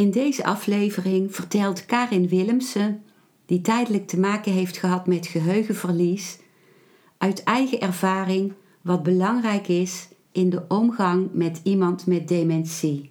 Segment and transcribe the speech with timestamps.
[0.00, 3.02] In deze aflevering vertelt Karin Willemsen,
[3.46, 6.38] die tijdelijk te maken heeft gehad met geheugenverlies,
[7.18, 13.10] uit eigen ervaring wat belangrijk is in de omgang met iemand met dementie.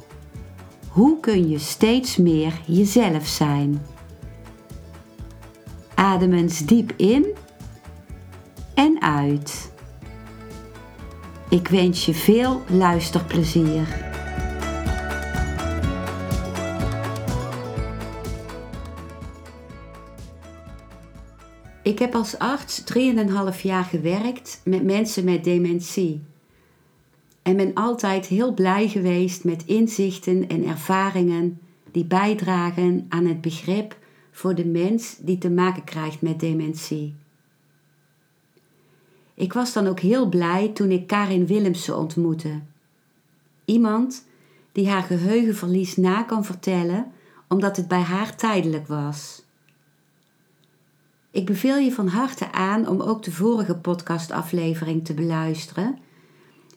[0.91, 3.81] hoe kun je steeds meer jezelf zijn?
[5.95, 7.25] Adem eens diep in
[8.73, 9.71] en uit.
[11.49, 14.09] Ik wens je veel luisterplezier.
[21.83, 22.83] Ik heb als arts
[23.53, 26.30] 3,5 jaar gewerkt met mensen met dementie.
[27.41, 31.59] En ben altijd heel blij geweest met inzichten en ervaringen
[31.91, 33.97] die bijdragen aan het begrip
[34.31, 37.15] voor de mens die te maken krijgt met dementie.
[39.33, 42.61] Ik was dan ook heel blij toen ik Karin Willemsen ontmoette.
[43.65, 44.25] Iemand
[44.71, 47.11] die haar geheugenverlies na kan vertellen
[47.47, 49.43] omdat het bij haar tijdelijk was.
[51.31, 55.97] Ik beveel je van harte aan om ook de vorige podcastaflevering te beluisteren,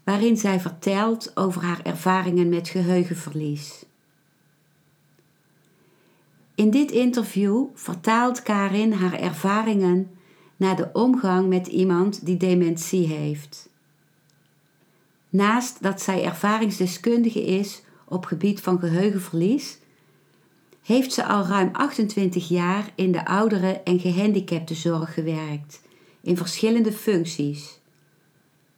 [0.04, 3.84] waarin zij vertelt over haar ervaringen met geheugenverlies.
[6.54, 10.10] In dit interview vertaalt Karin haar ervaringen
[10.56, 13.68] naar de omgang met iemand die dementie heeft.
[15.28, 19.78] Naast dat zij ervaringsdeskundige is op gebied van geheugenverlies,
[20.82, 25.82] heeft ze al ruim 28 jaar in de ouderen- en gehandicaptenzorg gewerkt,
[26.20, 27.78] in verschillende functies.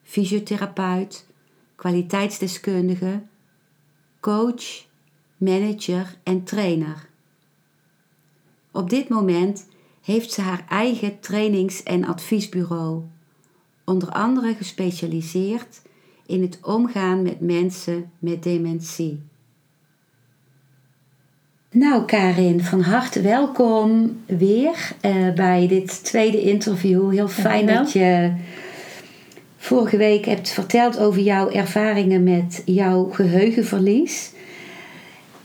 [0.06, 1.26] Fysiotherapeut,
[1.74, 3.22] kwaliteitsdeskundige,
[4.20, 4.84] coach,
[5.36, 7.08] manager en trainer.
[8.72, 9.68] Op dit moment
[10.02, 13.02] heeft ze haar eigen trainings- en adviesbureau,
[13.84, 15.82] onder andere gespecialiseerd
[16.26, 19.22] in het omgaan met mensen met dementie.
[21.70, 27.10] Nou, Karin, van harte welkom weer uh, bij dit tweede interview.
[27.10, 28.34] Heel fijn dat je
[29.66, 34.32] vorige week hebt verteld over jouw ervaringen met jouw geheugenverlies.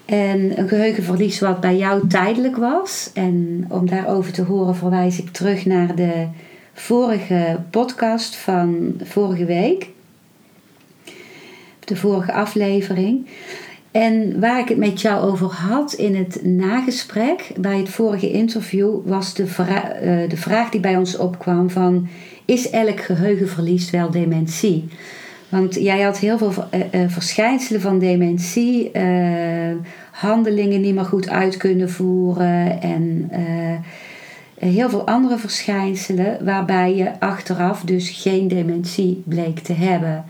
[0.06, 3.10] En een geheugenverlies wat bij jou tijdelijk was.
[3.14, 6.28] En om daarover te horen verwijs ik terug naar de
[6.74, 9.90] vorige podcast van vorige week.
[11.80, 13.28] De vorige aflevering.
[13.92, 19.00] En waar ik het met jou over had in het nagesprek bij het vorige interview
[19.04, 22.08] was de, uh, de vraag die bij ons opkwam van
[22.52, 24.88] is elk geheugenverlies wel dementie?
[25.50, 28.92] Want jij had heel veel uh, uh, verschijnselen van dementie,
[30.12, 33.30] handelingen niet meer goed uit kunnen voeren en
[34.60, 40.26] heel veel andere verschijnselen waarbij je achteraf dus geen dementie bleek te hebben.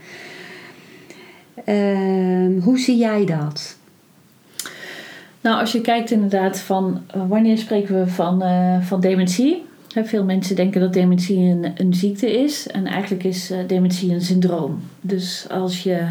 [1.66, 3.78] Ehm, hoe zie jij dat?
[5.42, 8.44] Nou, als je kijkt inderdaad van eh, wanneer spreken we van,
[8.84, 9.70] van dementie?
[9.94, 14.22] Veel mensen denken dat dementie een, een ziekte is en eigenlijk is uh, dementie een
[14.22, 14.82] syndroom.
[15.02, 16.06] Dus als je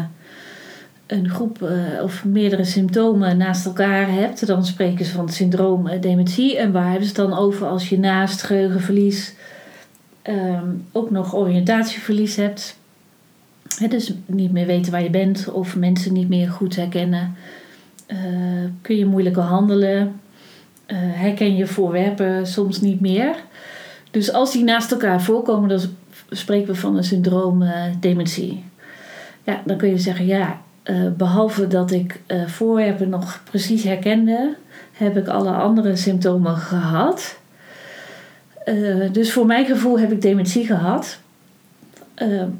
[1.07, 1.69] een groep
[2.03, 6.57] of meerdere symptomen naast elkaar hebt, dan spreken ze van het syndroom dementie.
[6.57, 9.33] En waar hebben ze het dan over als je naast geheugenverlies
[10.21, 12.79] ehm, ook nog oriëntatieverlies hebt?
[13.89, 17.35] dus niet meer weten waar je bent of mensen niet meer goed herkennen.
[18.81, 20.19] Kun je moeilijker handelen.
[20.91, 23.35] Uh, herken je voorwerpen soms niet meer.
[24.11, 25.79] Dus als die naast elkaar voorkomen, dan
[26.29, 28.63] spreken we van een syndroom uh, dementie.
[29.43, 30.61] Ja, dan kun je zeggen, ja,
[31.17, 34.55] behalve dat ik voorwerpen nog precies herkende,
[34.91, 37.37] heb ik alle andere symptomen gehad.
[39.11, 41.19] dus voor mijn gevoel heb ik dementie gehad.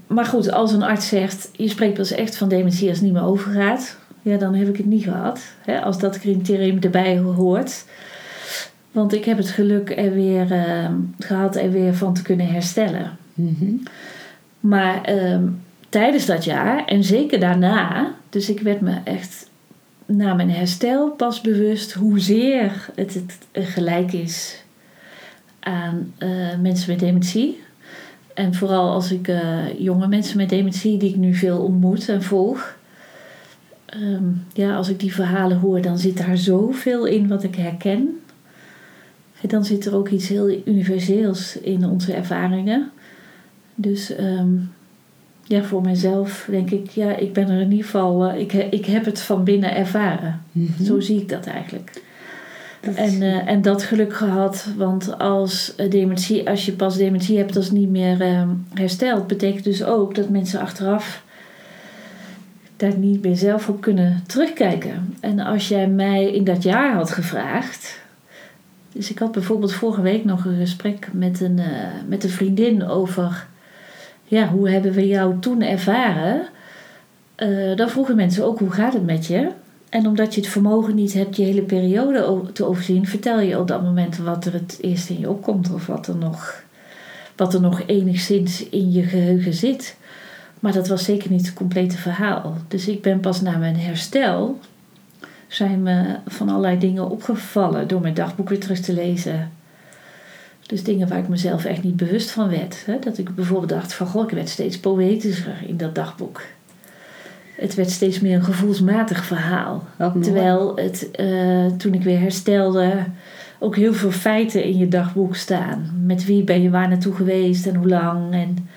[0.08, 3.16] Maar goed, als een arts zegt, je spreekt pas echt van dementie als het niet
[3.16, 5.42] meer overgaat, ja, dan heb ik het niet gehad.
[5.66, 7.86] Hè, als dat criterium erbij hoort.
[8.92, 10.90] Want ik heb het geluk er weer uh,
[11.20, 13.18] gehad er weer van te kunnen herstellen.
[13.34, 13.84] Mm -hmm.
[14.60, 15.38] Maar uh,
[15.90, 19.50] tijdens dat jaar en zeker daarna, dus ik werd me echt
[20.06, 24.64] na mijn herstel pas bewust hoezeer het, het gelijk is
[25.60, 26.30] aan eh,
[26.62, 27.60] mensen met dementie.
[28.34, 32.24] En vooral als ik eh, jonge mensen met dementie, die ik nu veel ontmoet en
[32.24, 32.78] volg.
[33.86, 34.24] Ehm,
[34.54, 38.21] ja, als ik die verhalen hoor, dan zit daar zoveel in wat ik herken.
[39.42, 42.92] En dan zit er ook iets heel universeels in onze ervaringen.
[43.76, 44.50] Dus ehm,
[45.44, 48.86] ja, voor mezelf denk ik, ja, ik ben er in ieder geval, uh, ik, ik
[48.86, 50.42] heb het van binnen ervaren.
[50.52, 50.84] Mhm.
[50.84, 52.02] Zo zie ik dat eigenlijk.
[52.82, 57.38] Dat- En, eh, en dat geluk gehad, want als, eh, dementie, als je pas dementie
[57.38, 59.28] hebt, dat is niet meer eh, hersteld.
[59.28, 61.24] Betekent dus ook dat mensen achteraf
[62.78, 65.16] daar niet meer zelf op kunnen terugkijken.
[65.20, 68.00] En als jij mij in dat jaar had gevraagd.
[68.94, 71.68] Dus ik had bijvoorbeeld vorige week nog een gesprek met een, eh,
[72.08, 73.48] met een vriendin over.
[74.24, 76.48] Ja, hoe hebben we jou toen ervaren?
[77.36, 79.52] Eh, dan vroegen mensen ook hoe gaat het met je?
[79.90, 83.68] En omdat je het vermogen niet hebt je hele periode te overzien, vertel je op
[83.68, 86.64] dat moment wat er het eerst in je opkomt of wat er nog,
[87.36, 89.96] wat er nog enigszins in je geheugen zit.
[90.60, 92.58] Maar dat was zeker niet het complete verhaal.
[92.68, 94.60] Dus ik ben pas na mijn herstel,
[95.54, 99.52] zijn me van allerlei dingen opgevallen door mijn dagboek weer terug te lezen.
[100.66, 102.86] Dus dingen waar ik mezelf echt niet bewust van werd.
[102.86, 103.00] Hè?
[103.00, 106.42] Dat ik bijvoorbeeld dacht van, goh, ik werd steeds poëtischer in dat dagboek.
[107.56, 109.84] Het werd steeds meer een gevoelsmatig verhaal.
[110.22, 113.04] Terwijl het, eh, toen ik weer herstelde,
[113.60, 116.04] ook heel veel feiten in je dagboek staan.
[116.06, 118.34] Met wie ben je waar naartoe geweest en hoe lang.
[118.34, 118.70] En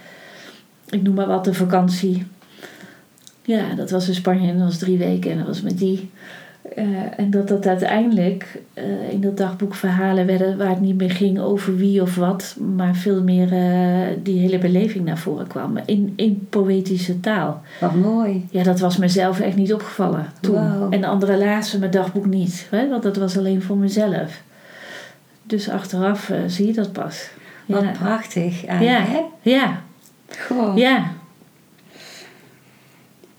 [0.89, 2.27] ik noem maar wat, de vakantie.
[3.43, 6.11] Ja, dat was in Spanje en dat was drie weken en dat was met die.
[6.73, 11.11] Eh, en dat dat uiteindelijk eh, in dat dagboek verhalen werden waar het niet meer
[11.11, 15.79] ging over wie of wat, maar veel meer eh, die hele beleving naar voren kwam
[15.85, 17.63] in, in poëtische taal.
[17.81, 18.47] Wat mooi.
[18.51, 20.55] Ja, dat was mezelf echt niet opgevallen toen.
[20.55, 20.91] Wauw.
[20.91, 22.89] En de anderen lazen mijn dagboek niet, hè?
[22.89, 24.43] want dat was alleen voor mezelf.
[25.43, 27.29] Dus achteraf zie je dat pas.
[27.67, 28.65] Wat Ja, prachtig.
[28.67, 29.51] eigenlijk, ja, hè?
[29.51, 29.81] ja,
[30.49, 30.77] Goh.
[30.77, 31.13] ja.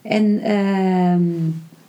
[0.01, 1.23] En ehm,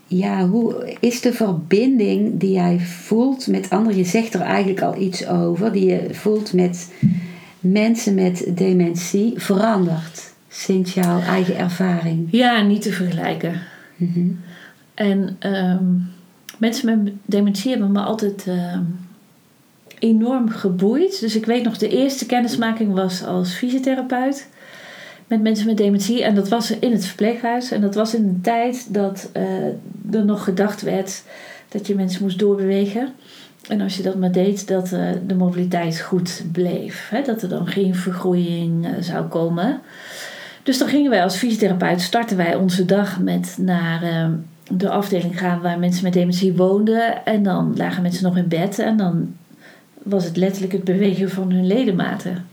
[0.07, 3.99] ja, hoe is de verbinding die jij voelt met anderen?
[3.99, 6.93] Je zegt er eigenlijk al iets over, die je voelt met
[7.61, 12.29] mensen met dementie veranderd sinds jouw eigen ervaring.
[12.31, 13.63] Ja, niet te vergelijken.
[13.97, 14.31] Mhm.
[14.95, 15.85] En ehm,
[16.59, 18.83] mensen met dementie hebben me altijd ehm,
[19.99, 21.21] enorm geboeid.
[21.21, 24.49] Dus ik weet nog, de eerste kennismaking was als fysiotherapeut
[25.27, 26.25] met mensen met dementie.
[26.25, 27.71] En dat was in het verpleeghuis.
[27.71, 29.45] En dat was in een tijd dat eh,
[30.11, 31.23] er nog gedacht werd
[31.69, 33.13] dat je mensen moest doorbewegen.
[33.69, 37.09] En als je dat maar deed, dat eh, de mobiliteit goed bleef.
[37.11, 37.23] Hè?
[37.23, 39.81] Dat er dan geen vergroeiing eh, zou komen.
[40.63, 44.31] Dus dan gingen wij als fysiotherapeut, starten wij onze dag met naar
[44.71, 47.25] de afdeling gaan waar mensen met dementie woonden.
[47.25, 49.35] En dan lagen mensen nog in bed en dan
[50.03, 52.45] was het letterlijk het bewegen van hun ledematen.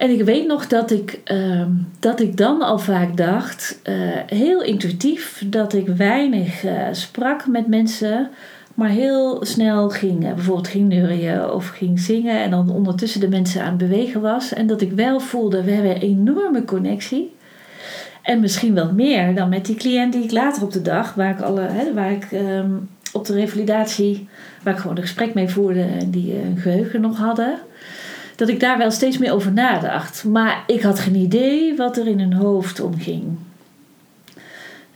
[0.00, 1.66] En ik weet nog dat ik, eh,
[1.98, 3.94] dat ik dan al vaak dacht, eh,
[4.26, 8.30] heel intuïtief, dat ik weinig eh, sprak met mensen,
[8.74, 13.28] maar heel snel ging, eh, bijvoorbeeld ging neurien of ging zingen en dan ondertussen de
[13.28, 14.52] mensen aan het bewegen was.
[14.52, 17.34] En dat ik wel voelde, we hebben een enorme connectie.
[18.22, 21.30] En misschien wel meer dan met die cliënt die ik later op de dag, waar
[21.30, 22.70] ik, alle, hè, waar ik ehm,
[23.12, 24.28] op de revalidatie,
[24.62, 27.58] waar ik gewoon een gesprek mee voerde en die een geheugen nog hadden.
[28.40, 30.24] Dat ik daar wel steeds meer over nadacht.
[30.24, 33.24] Maar ik had geen idee wat er in hun hoofd omging.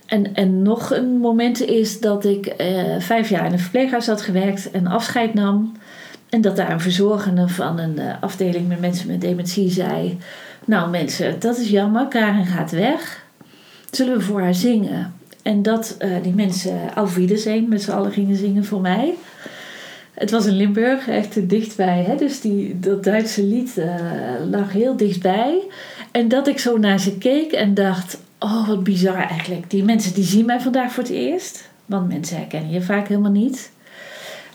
[0.05, 4.21] En, en nog een moment is dat ik eh, vijf jaar in een verpleeghuis had
[4.21, 5.71] gewerkt en afscheid nam.
[6.29, 10.17] En dat daar een verzorgende van een eh, afdeling met mensen met dementie zei:
[10.65, 13.25] Nou, mensen, dat is jammer, Karen gaat weg.
[13.91, 15.13] Zullen we voor haar zingen?
[15.41, 19.13] En dat eh, die mensen Auf Wiedersehen met z'n allen gingen zingen voor mij.
[20.15, 22.03] Het was in Limburg, echt dichtbij.
[22.07, 22.15] Hè?
[22.15, 23.93] Dus die, dat Duitse lied eh,
[24.49, 25.61] lag heel dichtbij.
[26.11, 29.69] En dat ik zo naar ze keek en dacht: Oh, wat bizar eigenlijk.
[29.69, 31.69] Die mensen die zien mij vandaag voor het eerst.
[31.85, 33.71] Want mensen herkennen je vaak helemaal niet.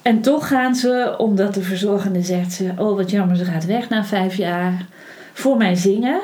[0.02, 3.88] En toch gaan ze, omdat de verzorgende zegt ze: Oh, wat jammer, ze gaat weg
[3.88, 4.86] na vijf jaar.
[5.32, 6.20] Voor mij zingen.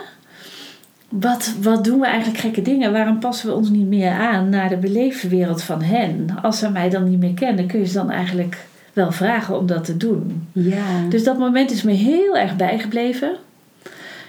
[1.09, 2.93] Wat, wat doen we eigenlijk gekke dingen?
[2.93, 6.27] Waarom passen we ons niet meer aan naar de beleefwereld van hen?
[6.43, 8.67] Als ze mij dan niet meer kennen, kun je ze dan eigenlijk
[8.97, 10.49] wel vragen om dat te doen.
[10.53, 11.09] Ja.
[11.09, 13.37] Dus dat moment is me heel erg bijgebleven.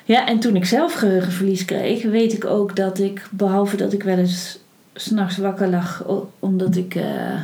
[0.04, 4.04] Ja, en toen ik zelf geheugenverlies kreeg, weet ik ook dat ik, behalve dat ik
[4.04, 4.60] wel eens
[4.94, 6.04] s'nachts wakker lag,
[6.40, 7.42] omdat ik eh,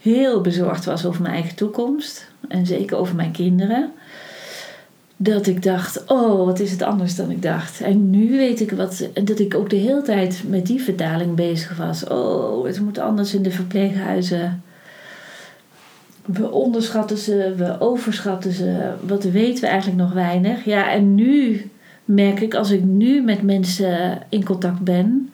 [0.00, 3.92] heel bezorgd was over mijn eigen toekomst en zeker over mijn kinderen,
[5.16, 7.80] dat ik dacht: oh, wat is het anders dan ik dacht.
[7.80, 11.34] En nu weet ik wat, en dat ik ook de hele tijd met die vertaling
[11.34, 12.04] bezig was.
[12.04, 14.62] Oh, het moet anders in de verpleeghuizen.
[16.26, 18.92] We onderschatten ze, we overschatten ze.
[19.06, 20.64] Wat weten we eigenlijk nog weinig?
[20.64, 21.70] Ja, en nu
[22.04, 25.30] merk ik, als ik nu met mensen in contact ben,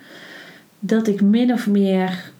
[0.79, 2.31] dat ik min of meer,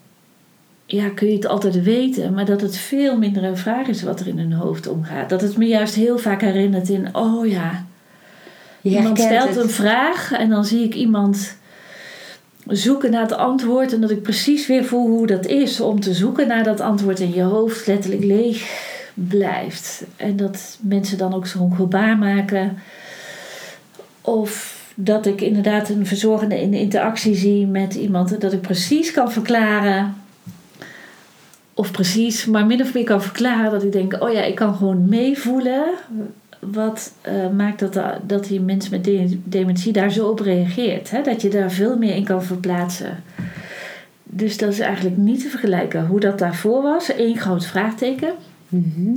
[0.85, 4.19] ja, kun je het altijd weten, maar dat het veel minder een vraag is wat
[4.19, 5.29] er in hun hoofd omgaat.
[5.29, 7.85] Dat het me juist heel vaak herinnert in, oh ja,
[8.81, 11.57] iemand stelt een vraag en dan zie ik iemand
[12.67, 16.13] zoeken naar het antwoord en dat ik precies weer voel hoe dat is om te
[16.13, 20.03] zoeken naar dat antwoord in je hoofd letterlijk leeg blijft.
[20.15, 22.77] En dat mensen dan ook zo'n gebaar maken.
[24.21, 29.31] Of dat ik inderdaad een verzorgende in interactie zie met iemand dat ik precies kan
[29.31, 30.15] verklaren.
[31.73, 34.75] Of precies, maar min of meer kan verklaren dat ik denk: oh ja, ik kan
[34.75, 35.85] gewoon meevoelen
[36.71, 39.09] wat uh, maakt dat, dat die mens met
[39.43, 41.11] dementie daar zo op reageert.
[41.11, 41.21] Hè?
[41.21, 43.23] Dat je daar veel meer in kan verplaatsen.
[44.23, 47.15] Dus dat is eigenlijk niet te vergelijken hoe dat daarvoor was.
[47.15, 48.33] één groot vraagteken.
[48.69, 49.15] Mhm.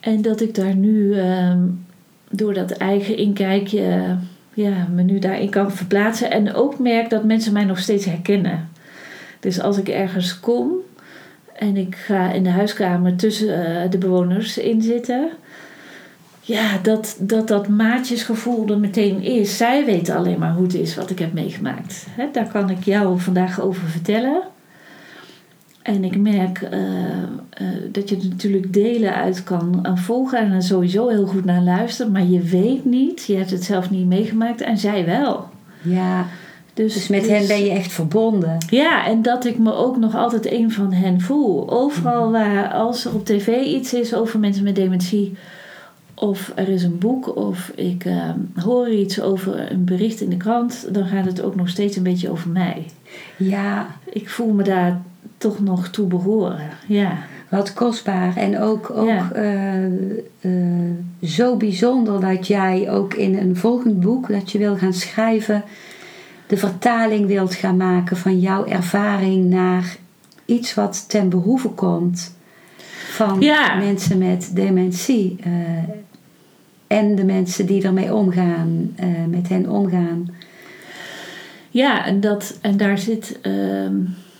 [0.00, 1.54] En dat ik daar nu uh,
[2.30, 4.16] door dat eigen inkijkje
[4.54, 6.30] ja, me nu daarin kan verplaatsen.
[6.30, 8.68] En ook merk dat mensen mij nog steeds herkennen.
[9.40, 10.72] Dus als ik ergens kom
[11.52, 15.30] en ik ga in de huiskamer tussen uh, de bewoners inzitten
[16.44, 19.56] ja, dat, dat dat maatjesgevoel er meteen is.
[19.56, 22.06] Zij weten alleen maar hoe het is wat ik heb meegemaakt.
[22.32, 24.42] daar kan ik jou vandaag over vertellen.
[25.82, 30.62] En ik merk uh, uh, dat je er natuurlijk delen uit kan volgen en er
[30.62, 32.12] sowieso heel goed naar luisteren.
[32.12, 35.48] Maar je weet niet, je hebt het zelf niet meegemaakt en zij wel.
[35.82, 36.26] Ja,
[36.74, 38.56] dus, dus met hen ben je echt verbonden.
[38.70, 41.70] Ja, en dat ik me ook nog altijd een van hen voel.
[41.70, 42.32] Overal mhm.
[42.32, 45.36] waar, als er op tv iets is over mensen met dementie
[46.22, 50.36] of er is een boek of ik ehm, hoor iets over een bericht in de
[50.36, 52.86] krant, dan gaat het ook nog steeds een beetje over mij.
[53.38, 53.86] Ja.
[54.04, 55.02] Ik voel me daar
[55.38, 56.68] toch nog toe behoren.
[56.86, 57.18] Ja.
[57.48, 59.84] Wat kostbaar en ook, ook eh,
[60.40, 60.90] eh,
[61.22, 65.62] zo bijzonder dat jij ook in een volgend boek dat je wil gaan schrijven,
[66.46, 69.96] de vertaling wilt gaan maken van jouw ervaring naar
[70.44, 72.34] iets wat ten behoeve komt
[73.12, 73.38] van
[73.78, 75.36] mensen met dementie.
[75.46, 75.52] Uh,
[76.92, 80.34] en de mensen die ermee omgaan, uh, met hen omgaan.
[81.70, 83.52] Ja, en, dat, en daar zit uh,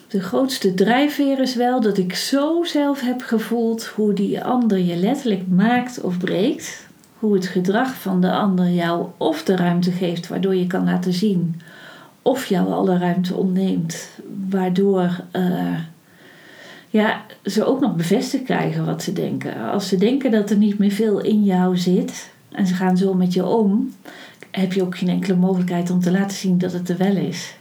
[0.08, 4.96] de grootste drijfveer is wel dat ik zo zelf heb gevoeld hoe die ander je
[4.96, 6.86] letterlijk maakt of breekt.
[7.18, 11.12] Hoe het gedrag van de ander jou of de ruimte geeft waardoor je kan laten
[11.12, 11.60] zien,
[12.22, 14.08] of jou alle ruimte ontneemt,
[14.48, 15.78] waardoor uh,
[16.88, 19.70] ja, ze ook nog bevestigd krijgen wat ze denken.
[19.70, 23.14] Als ze denken dat er niet meer veel in jou zit, en ze gaan zo
[23.14, 23.92] met je om,
[24.50, 27.54] heb je ook geen enkele mogelijkheid om te laten zien dat het er wel is.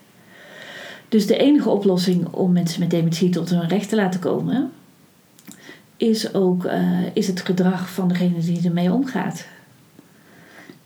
[1.10, 4.72] Dus de enige oplossing om mensen met dementie tot hun recht te laten komen,
[5.98, 9.48] is ook uh, is het gedrag van degene die ermee omgaat.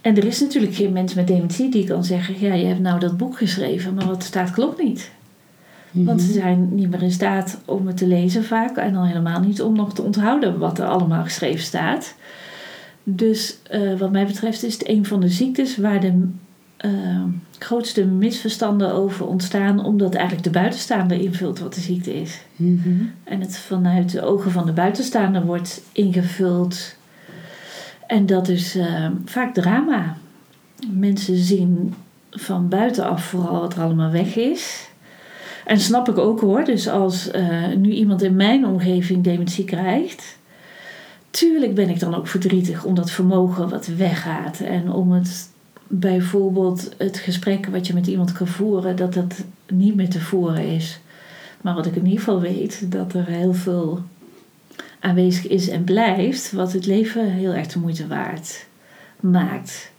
[0.01, 3.00] En er is natuurlijk geen mens met dementie die kan zeggen: Ja, je hebt nou
[3.00, 5.12] dat boek geschreven, maar wat er staat klopt niet.
[5.91, 6.39] Want ze mhm.
[6.39, 9.75] zijn niet meer in staat om het te lezen vaak en dan helemaal niet om
[9.75, 12.15] nog te onthouden wat er allemaal geschreven staat.
[13.07, 16.27] Dus uh, wat mij betreft is het een van de ziektes waar de
[16.85, 17.24] uh,
[17.59, 22.41] grootste misverstanden over ontstaan, omdat eigenlijk de buitenstaander invult wat de ziekte is.
[22.55, 26.95] Mm En het vanuit de ogen van de buitenstaander wordt ingevuld.
[28.07, 30.17] En dat is uh, vaak drama.
[30.89, 31.93] Mensen zien
[32.31, 34.89] van buitenaf vooral wat er allemaal weg is.
[35.65, 36.63] En snap ik ook hoor.
[36.63, 37.31] Dus als
[37.77, 40.38] nu iemand in mijn omgeving dementie krijgt,
[41.36, 44.60] tuurlijk ben ik dan ook verdrietig om dat vermogen wat weggaat.
[44.60, 45.50] En om het
[45.88, 50.68] bijvoorbeeld het gesprek wat je met iemand kan voeren, dat dat niet meer te voeren
[50.68, 51.00] is.
[51.62, 54.04] Maar wat ik in ieder geval weet, dat er heel veel
[55.00, 58.65] aanwezig is en blijft, wat het leven heel erg de moeite waard
[59.20, 59.92] maakt.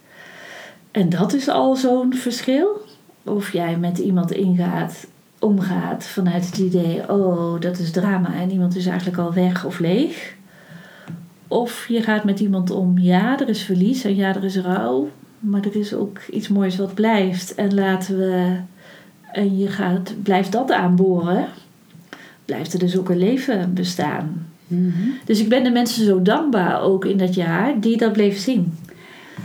[0.91, 2.85] En dat is al zo'n verschil.
[3.23, 5.07] Of jij met iemand ingaat,
[5.39, 9.79] omgaat vanuit het idee, oh, dat is drama en iemand is eigenlijk al weg of
[9.79, 10.35] leeg.
[11.47, 15.09] Of je gaat met iemand om, ja, er is verlies en ja, er is rouw,
[15.39, 17.55] maar er is ook iets moois wat blijft.
[17.55, 18.55] En laten we,
[19.31, 21.47] en je gaat, blijft dat aanboren,
[22.45, 24.47] blijft er dus ook een leven bestaan.
[24.67, 25.09] Mhm.
[25.25, 28.77] Dus ik ben de mensen zo dankbaar ook in dat jaar die dat bleven zien.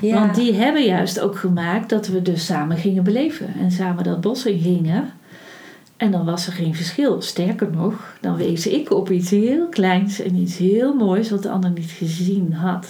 [0.00, 0.14] Ja.
[0.14, 4.20] Want die hebben juist ook gemaakt dat we dus samen gingen beleven en samen dat
[4.20, 5.12] bos in gingen.
[6.02, 7.22] En dan was er geen verschil.
[7.22, 11.50] Sterker nog, dan wees ik op iets heel kleins en iets heel moois wat de
[11.50, 12.86] ander niet gezien had.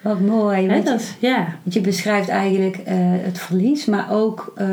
[0.00, 0.66] Wat mooi.
[0.66, 1.56] want, dat, je, ja.
[1.62, 4.66] want je beschrijft eigenlijk uh, het verlies, maar ook uh,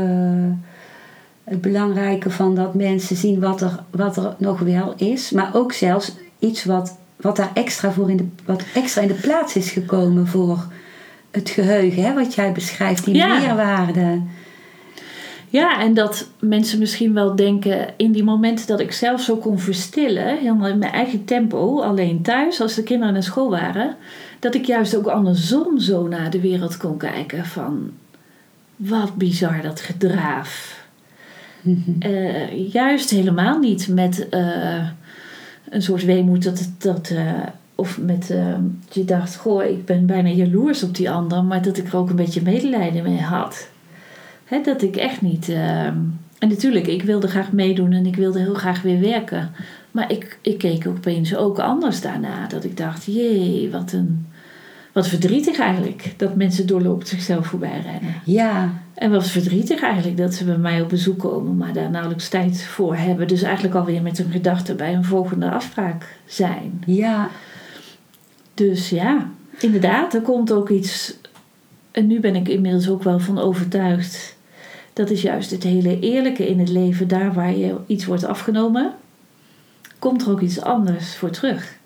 [1.43, 5.73] het belangrijke van dat mensen zien wat er, wat er nog wel is, maar ook
[5.73, 9.71] zelfs iets wat wat daar extra, voor in de, wat extra in de plaats is
[9.71, 10.65] gekomen voor
[11.31, 13.39] het geheugen, hè, wat jij beschrijft, die Ja.
[13.39, 14.21] meerwaarde.
[15.51, 19.59] Ja, en dat mensen misschien wel denken in die momenten dat ik zelf zo kon
[19.59, 23.95] verstillen, helemaal in mijn eigen tempo, alleen thuis, als de kinderen naar school waren,
[24.39, 27.91] dat ik juist ook andersom zo naar de wereld kon kijken van
[28.75, 30.79] wat bizar dat gedraaf.
[31.99, 34.87] Eh, juist helemaal niet met eh,
[35.69, 37.09] een soort weemoed dat het dat.
[37.09, 37.33] eh,
[37.75, 41.77] of met dat je dacht, goh, ik ben bijna jaloers op die ander, maar dat
[41.77, 43.67] ik er ook een beetje medelijden mee had.
[44.63, 45.49] Dat ik echt niet.
[45.49, 49.51] eh, en natuurlijk, ik wilde graag meedoen en ik wilde heel graag weer werken.
[49.91, 52.47] Maar ik, ik keek opeens ook anders daarna.
[52.47, 54.25] Dat ik dacht, jee, wat een.
[54.91, 58.13] Wat verdrietig eigenlijk dat mensen doorlopend zichzelf voorbij rennen.
[58.25, 62.29] Ja, En wat verdrietig eigenlijk dat ze bij mij op bezoek komen, maar daar nauwelijks
[62.29, 63.27] tijd voor hebben.
[63.27, 66.83] Dus eigenlijk alweer met hun gedachten bij een volgende afspraak zijn.
[66.85, 67.29] ja,
[68.53, 69.29] Dus ja,
[69.59, 71.17] inderdaad, er komt ook iets.
[71.91, 74.35] En nu ben ik inmiddels ook wel van overtuigd.
[74.93, 77.07] Dat is juist het hele eerlijke in het leven.
[77.07, 78.93] Daar waar je iets wordt afgenomen,
[79.99, 81.79] komt er ook iets anders voor terug.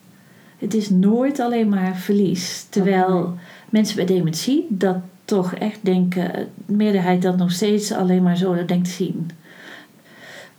[0.57, 2.65] Het is nooit alleen maar verlies.
[2.69, 3.37] Terwijl
[3.69, 6.31] mensen bij dementie dat toch echt denken,
[6.65, 9.29] de meerderheid dat nog steeds alleen maar zo denkt zien.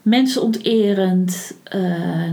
[0.02, 1.54] Mensonterend.
[1.64, 2.30] eh,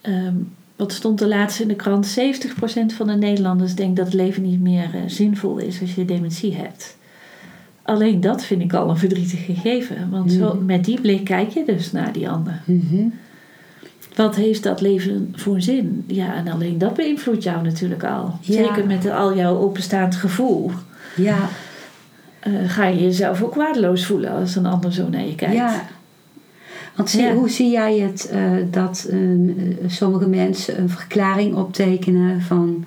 [0.00, 0.34] ehm,
[0.76, 2.06] wat stond er laatst in de krant?
[2.06, 6.04] 70% van de Nederlanders denkt dat het leven niet meer eh, zinvol is als je
[6.04, 6.96] dementie hebt.
[7.86, 10.10] Alleen dat vind ik al een verdrietig gegeven.
[10.10, 10.64] Want zo, Mhm.
[10.64, 12.62] met die blik kijk je dus naar die ander.
[12.64, 13.04] mhm.
[14.14, 16.04] Wat heeft dat leven voor zin?
[16.06, 18.38] Ja, en alleen dat beïnvloedt jou natuurlijk al.
[18.40, 18.54] Ja.
[18.54, 20.70] Zeker met al jouw openstaand gevoel.
[21.16, 21.48] ja,
[22.40, 25.54] eh, ga je jezelf ook waardeloos voelen als een ander zo naar je kijkt.
[25.54, 25.88] ja.
[26.96, 27.34] Want zie- Ja.
[27.34, 29.18] hoe zie jij het eh, dat eh,
[29.86, 32.84] sommige mensen een verklaring optekenen van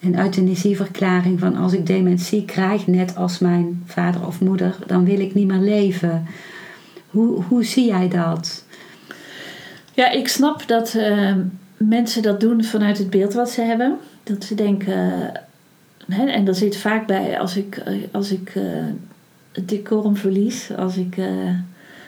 [0.00, 5.20] een euthanasieverklaring van als ik dementie krijg, net als mijn vader of moeder, dan wil
[5.20, 6.26] ik niet meer leven.
[7.10, 8.64] Hoe, hoe zie jij dat?
[9.94, 11.34] Ja, ik snap dat eh,
[11.76, 13.98] mensen dat doen vanuit het beeld wat ze hebben.
[14.22, 15.32] Dat ze denken,
[16.08, 18.62] hè, en dat zit vaak bij als ik, als ik eh,
[19.52, 21.26] het decorum verlies, als ik eh,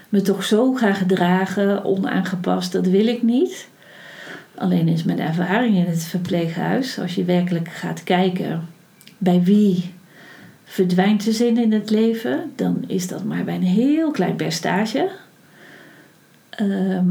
[0.08, 3.68] me toch zo ga gedragen, onaangepast, dat wil ik niet.
[4.60, 8.68] Alleen is mijn ervaring in het verpleeghuis, als je werkelijk gaat kijken
[9.18, 9.90] bij wie
[10.64, 15.10] verdwijnt de zin in het leven, dan is dat maar bij een heel klein percentage.
[16.50, 17.08] Ehm,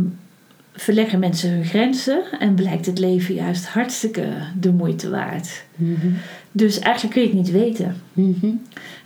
[0.73, 4.27] verleggen mensen hun grenzen en blijkt het leven juist hartstikke
[4.59, 5.63] de moeite waard.
[5.75, 6.07] Mhm.
[6.51, 7.95] Dus eigenlijk kun je het niet weten.
[8.13, 8.51] Mhm.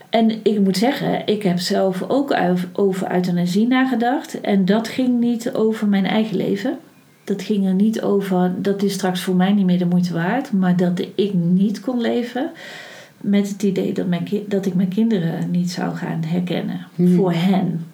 [0.10, 2.38] En ik moet zeggen, ik heb zelf ook
[2.73, 4.41] over euthanasie nagedacht.
[4.41, 6.77] En dat ging niet over mijn eigen leven.
[7.23, 10.51] Dat ging er niet over, dat is straks voor mij niet meer de moeite waard.
[10.51, 12.51] Maar dat ik niet kon leven
[13.17, 16.86] met het idee dat, mijn dat ik mijn kinderen niet zou gaan herkennen.
[16.95, 17.15] Hmm.
[17.15, 17.86] Voor hen.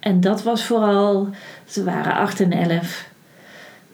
[0.00, 1.28] En dat was vooral,
[1.64, 3.08] ze waren 8 en 11.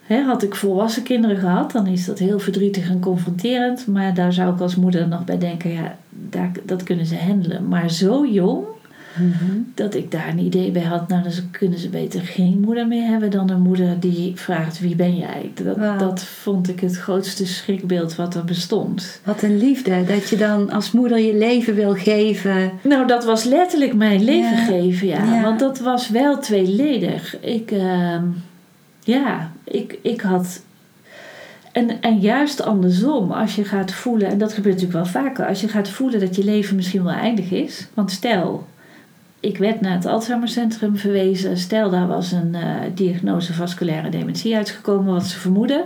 [0.02, 3.86] Hè, had ik volwassen kinderen gehad, dan is dat heel verdrietig en confronterend.
[3.86, 7.68] Maar daar zou ik als moeder nog bij denken, ja, daar, dat kunnen ze handelen.
[7.68, 8.64] Maar zo jong,
[9.18, 9.59] Mhm.
[9.74, 13.07] dat ik daar een idee bij had, nou dan kunnen ze beter geen moeder meer
[13.07, 15.50] hebben dan een moeder die vraagt, wie ben jij?
[15.55, 19.20] Dat, dat vond ik het grootste schrikbeeld wat er bestond.
[19.24, 22.72] Wat een liefde, dat je dan als moeder je leven wil geven.
[22.83, 24.64] Nou, dat was letterlijk mijn leven Ja.
[24.64, 25.24] geven, ja.
[25.24, 25.42] Ja.
[25.42, 27.40] Want dat was wel tweeledig.
[27.40, 28.24] Ik, ehm,
[29.00, 30.62] ja, ik, ik had...
[31.72, 34.29] En, en juist andersom, als je gaat voelen...
[34.29, 35.46] En dat gebeurt natuurlijk wel vaker.
[35.46, 37.87] Als je gaat voelen dat je leven misschien wel eindig is.
[37.94, 38.66] Want stel,
[39.44, 41.57] ik werd naar het Alzheimercentrum verwezen.
[41.57, 45.85] Stel, daar was een eh, diagnose vasculaire dementie uitgekomen, wat ze vermoeden.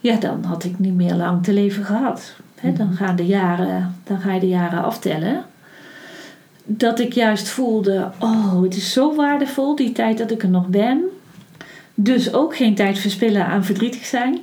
[0.00, 2.34] Ja, dan had ik niet meer lang te leven gehad.
[2.76, 5.44] Dan, gaan de jaren, dan ga je de jaren aftellen.
[6.64, 10.66] Dat ik juist voelde, oh, het is zo waardevol, die tijd dat ik er nog
[10.66, 11.02] ben.
[11.94, 14.38] Dus ook geen tijd verspillen aan verdrietig zijn.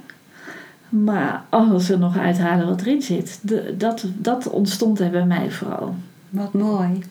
[0.89, 3.39] Maar alles er nog uithalen wat erin zit.
[3.41, 5.95] De, dat, dat ontstond er bij mij vooral.
[6.29, 7.03] Wat mooi.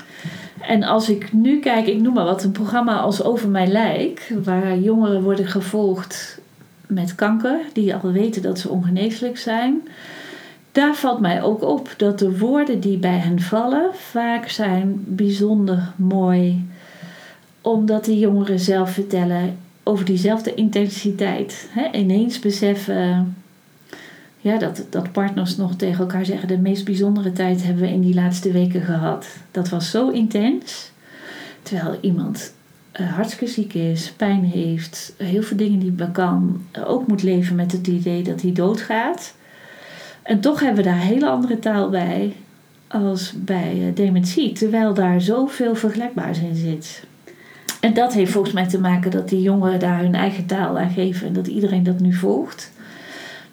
[0.60, 4.32] En als ik nu kijk, ik noem maar wat, een programma als Over Mijn Lijk,
[4.44, 6.40] waar jongeren worden gevolgd
[6.86, 9.88] met kanker, die al weten dat ze ongeneeslijk zijn.
[10.72, 15.92] Daar valt mij ook op dat de woorden die bij hen vallen vaak zijn bijzonder
[15.96, 16.66] mooi.
[17.60, 21.70] Omdat die jongeren zelf vertellen over diezelfde intensiteit.
[21.92, 23.36] Ineens beseffen
[24.56, 28.14] dat, dat partners nog tegen elkaar zeggen: de meest bijzondere tijd hebben we in die
[28.14, 29.26] laatste weken gehad.
[29.50, 30.90] Dat was zo intens.
[31.62, 32.52] Terwijl iemand
[33.00, 37.56] uh, hartstikke ziek is, pijn heeft, heel veel dingen niet meer kan, ook moet leven
[37.56, 39.34] met het idee dat hij doodgaat.
[40.22, 42.32] En toch hebben we daar hele andere taal bij
[42.88, 47.06] als bij uh, dementie, terwijl daar zoveel vergelijkbaars in zit.
[47.80, 50.90] En dat heeft volgens mij te maken dat die jongeren daar hun eigen taal aan
[50.90, 52.72] geven en dat iedereen dat nu volgt.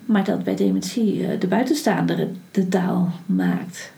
[0.05, 3.93] Maar dat bij dementie uh, de buitenstaander de taal maakt.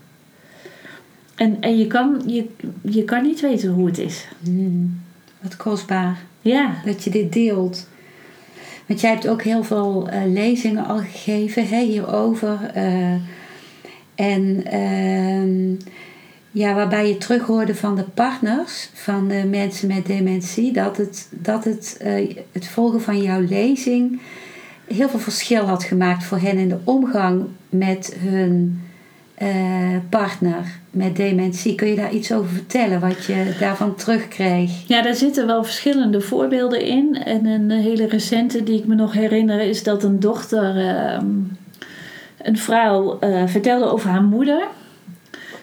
[1.35, 2.47] En, en je, kan, je,
[2.81, 4.27] je kan niet weten hoe het is.
[4.43, 5.01] Hmm,
[5.41, 6.19] wat kostbaar.
[6.41, 6.81] Ja.
[6.85, 7.87] Dat je dit deelt.
[8.85, 12.71] Want jij hebt ook heel veel uh, lezingen al gegeven hè, hierover.
[12.75, 13.13] Uh,
[14.15, 15.77] en uh,
[16.51, 21.63] ja, waarbij je terughoorde van de partners van de mensen met dementie, dat het, dat
[21.63, 21.97] het,
[22.51, 24.19] het volgen van jouw lezing
[24.87, 28.81] heel veel verschil had gemaakt voor hen in de omgang met hun
[29.41, 31.75] uh, partner met dementie.
[31.75, 34.87] Kun je daar iets over vertellen, wat je daarvan terugkreeg?
[34.87, 37.23] Ja, daar zitten wel verschillende voorbeelden in.
[37.25, 41.17] En een hele recente die ik me nog herinner is dat een dochter, uh,
[42.41, 44.67] een vrouw, uh, vertelde over haar moeder.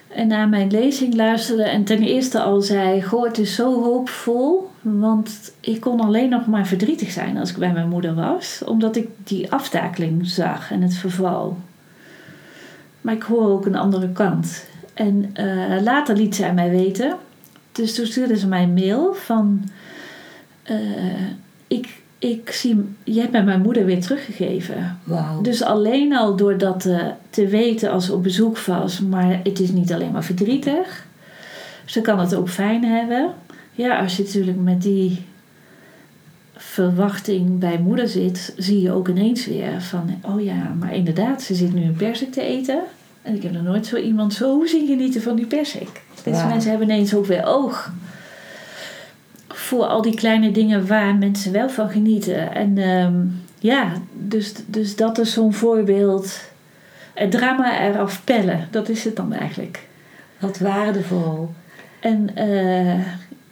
[0.07, 4.69] En naar mijn lezing luisterde en ten eerste al zei: Goh, het is zo hoopvol.
[4.91, 8.95] Want ik kon alleen nog maar verdrietig zijn als ik bij mijn moeder was, omdat
[8.95, 11.57] ik die aftakeling zag en het verval.
[13.01, 14.65] Maar ik hoor ook een andere kant.
[14.93, 17.15] En uh, later liet zij mij weten.
[17.71, 19.69] Dus toen stuurde ze mij een mail van...
[20.71, 20.77] Uh,
[21.67, 24.99] ik, ik zie, je hebt mij mijn moeder weer teruggegeven.
[25.03, 25.43] Wow.
[25.43, 28.99] Dus alleen al door dat uh, te weten als ze op bezoek was...
[28.99, 31.05] maar het is niet alleen maar verdrietig.
[31.85, 33.33] Ze kan het ook fijn hebben.
[33.75, 35.25] Ja, als je natuurlijk met die
[36.55, 41.55] verwachting bij moeder zit, zie je ook ineens weer van, oh ja, maar inderdaad, ze
[41.55, 42.81] zit nu een persik te eten.
[43.21, 46.01] En ik heb nog nooit zo iemand zo zien genieten van die persik.
[46.23, 46.49] Deze wow.
[46.49, 47.91] mensen hebben ineens ook weer oog
[49.47, 52.53] voor al die kleine dingen waar mensen wel van genieten.
[52.53, 56.41] En um, ja, dus, dus dat is zo'n voorbeeld.
[57.13, 59.87] Het drama eraf pellen, dat is het dan eigenlijk.
[60.39, 61.49] Wat waardevol.
[61.99, 63.05] En uh,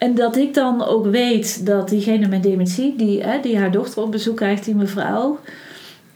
[0.04, 4.02] en dat ik dan ook weet dat diegene met dementie, die, hè, die haar dochter
[4.02, 5.38] op bezoek krijgt, die mevrouw,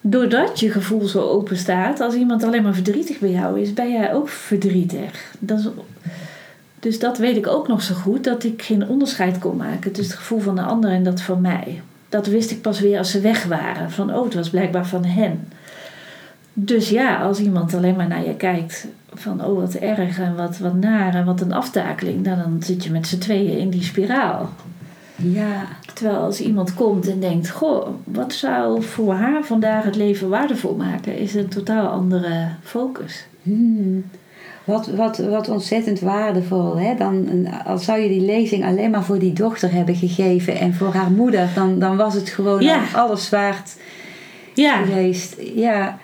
[0.00, 3.92] doordat je gevoel zo open staat, als iemand alleen maar verdrietig bij jou is, ben
[3.92, 5.34] jij ook verdrietig.
[5.38, 5.68] Dat is,
[6.80, 10.14] dus dat weet ik ook nog zo goed, dat ik geen onderscheid kon maken tussen
[10.14, 11.82] het gevoel van de ander en dat van mij.
[12.08, 13.90] Dat wist ik pas weer als ze weg waren.
[13.90, 15.48] Van, oh, het was blijkbaar van hen.
[16.52, 18.86] Dus ja, als iemand alleen maar naar je kijkt
[19.18, 22.84] van oh wat erg en wat, wat naar en wat een aftakeling, nou, dan zit
[22.84, 24.48] je met z'n tweeën in die spiraal.
[25.16, 25.66] Ja.
[25.94, 30.74] Terwijl als iemand komt en denkt, goh, wat zou voor haar vandaag het leven waardevol
[30.74, 33.26] maken, is een totaal andere focus.
[33.42, 34.04] Hmm.
[34.64, 36.78] Wat, wat, wat ontzettend waardevol.
[36.78, 36.94] Hè?
[36.94, 40.92] Dan, als zou je die lezing alleen maar voor die dochter hebben gegeven en voor
[40.92, 42.80] haar moeder, dan, dan was het gewoon ja.
[42.94, 43.76] alles waard
[44.54, 44.82] ja.
[44.84, 45.36] geweest.
[45.54, 45.98] Ja.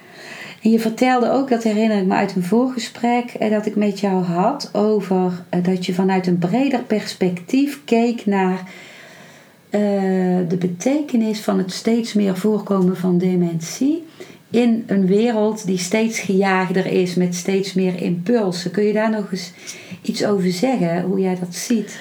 [0.64, 4.00] En je vertelde ook, dat herinner ik me uit een voorgesprek eh, dat ik met
[4.00, 8.59] jou had, over eh, dat je vanuit een breder perspectief keek naar
[9.70, 9.81] uh,
[10.48, 14.05] de betekenis van het steeds meer voorkomen van dementie
[14.50, 18.70] in een wereld die steeds gejaagder is met steeds meer impulsen.
[18.70, 19.53] Kun je daar nog eens
[20.03, 21.98] iets over zeggen, hoe jij dat ziet?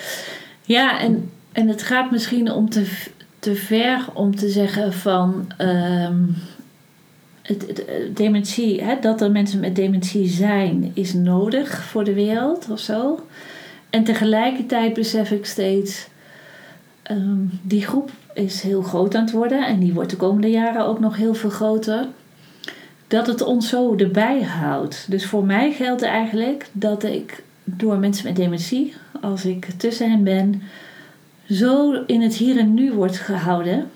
[0.61, 2.85] Ja, en, en het gaat misschien om te,
[3.39, 5.51] te ver om te zeggen van.
[5.57, 6.35] Um
[7.43, 12.79] het, dementie, hè, dat er mensen met dementie zijn, is nodig voor de wereld of
[12.79, 13.25] zo.
[13.89, 16.07] En tegelijkertijd besef ik steeds,
[17.11, 20.85] um, die groep is heel groot aan het worden en die wordt de komende jaren
[20.85, 22.07] ook nog heel veel groter.
[23.07, 25.05] Dat het ons zo erbij houdt.
[25.09, 30.23] Dus voor mij geldt eigenlijk dat ik door mensen met dementie, als ik tussen hen
[30.23, 30.61] ben,
[31.49, 33.89] zo in het hier en nu wordt gehouden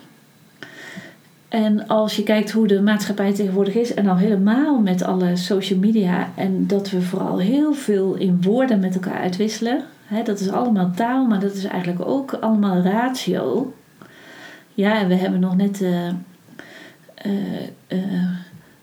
[1.50, 5.80] en als je kijkt hoe de maatschappij tegenwoordig is, en al helemaal met alle social
[5.80, 10.50] media, en dat we vooral heel veel in woorden met elkaar uitwisselen, hè, dat is
[10.50, 13.74] allemaal taal, maar dat is eigenlijk ook allemaal ratio.
[14.74, 16.08] Ja, we hebben nog net uh,
[17.26, 17.34] uh,
[17.88, 18.30] uh,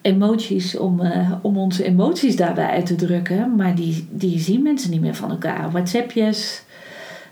[0.01, 1.01] emoties om,
[1.43, 5.31] om onze emoties daarbij uit te drukken, maar die, die zien mensen niet meer van
[5.31, 5.71] elkaar.
[5.71, 6.63] WhatsAppjes,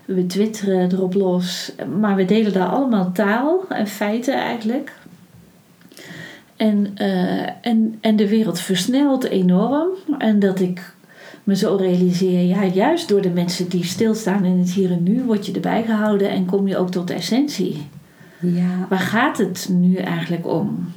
[0.05, 4.91] we twitteren erop los, maar we delen daar allemaal taal en feiten eigenlijk.
[6.63, 9.89] En, uh, en, en de wereld versnelt enorm.
[10.17, 10.93] En dat ik
[11.43, 15.23] me zo realiseer, ja, juist door de mensen die stilstaan in het hier en nu,
[15.23, 17.87] word je erbij gehouden en kom je ook tot de essentie.
[18.39, 18.87] Ja.
[18.89, 20.91] Waar gaat het nu eigenlijk om?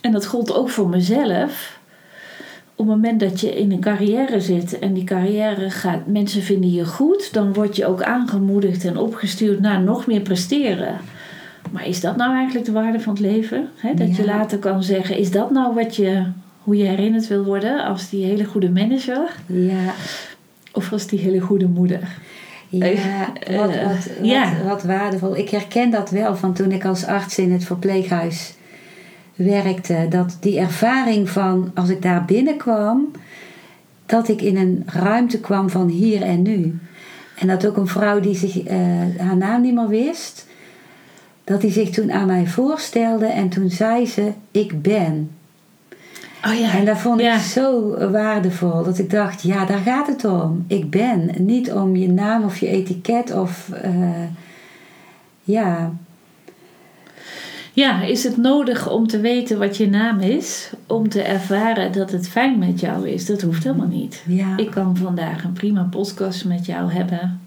[0.00, 1.80] En dat gold ook voor mezelf,
[2.74, 6.72] op het moment dat je in een carrière zit en die carrière gaat, mensen vinden
[6.72, 11.00] je goed, dan word je ook aangemoedigd en opgestuurd naar nog meer presteren.
[11.70, 13.68] Maar is dat nou eigenlijk de waarde van het leven?
[13.76, 16.24] He, dat je later kan zeggen, is dat nou wat je,
[16.62, 19.92] hoe je herinnerd wil worden als die hele goede manager Ja,
[20.72, 22.00] of als die hele goede moeder?
[22.68, 24.52] ja Eh, wat, eh, wat, ja.
[24.52, 25.36] wat, wat waardevol.
[25.36, 28.54] Ik herken dat wel van toen ik als arts in het verpleeghuis
[29.34, 30.06] werkte.
[30.08, 33.10] Dat die ervaring van als ik daar binnenkwam,
[34.06, 36.78] dat ik in een ruimte kwam van hier en nu.
[37.38, 38.76] En dat ook een vrouw die zich eh,
[39.18, 40.46] haar naam niet meer wist,
[41.48, 45.30] dat die zich toen aan mij voorstelde en toen zei ze: Ik ben.
[46.46, 46.72] Oh ja.
[46.78, 47.34] En dat vond Ja.
[47.34, 50.64] ik zo waardevol dat ik dacht: ja, daar gaat het om.
[50.66, 51.30] Ik ben.
[51.38, 53.68] Niet om je naam of je etiket of.
[53.70, 54.22] eh,
[55.42, 55.92] ja,
[57.72, 60.70] Ja, is het nodig om te weten wat je naam is?
[60.86, 63.26] Om te ervaren dat het fijn met jou is?
[63.26, 64.22] Dat hoeft helemaal niet.
[64.26, 67.40] ja, Ik kan vandaag een prima podcast met jou hebben.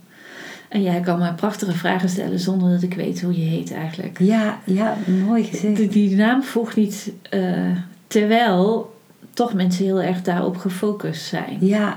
[0.71, 4.19] En jij kan mij prachtige vragen stellen zonder dat ik weet hoe je heet eigenlijk.
[4.19, 5.75] ja, ja, mooi gezegd.
[5.77, 7.71] Die, die naam voegt niet, eh,
[8.07, 8.93] terwijl
[9.33, 11.57] toch mensen heel erg daarop gefocust zijn.
[11.59, 11.95] Ja,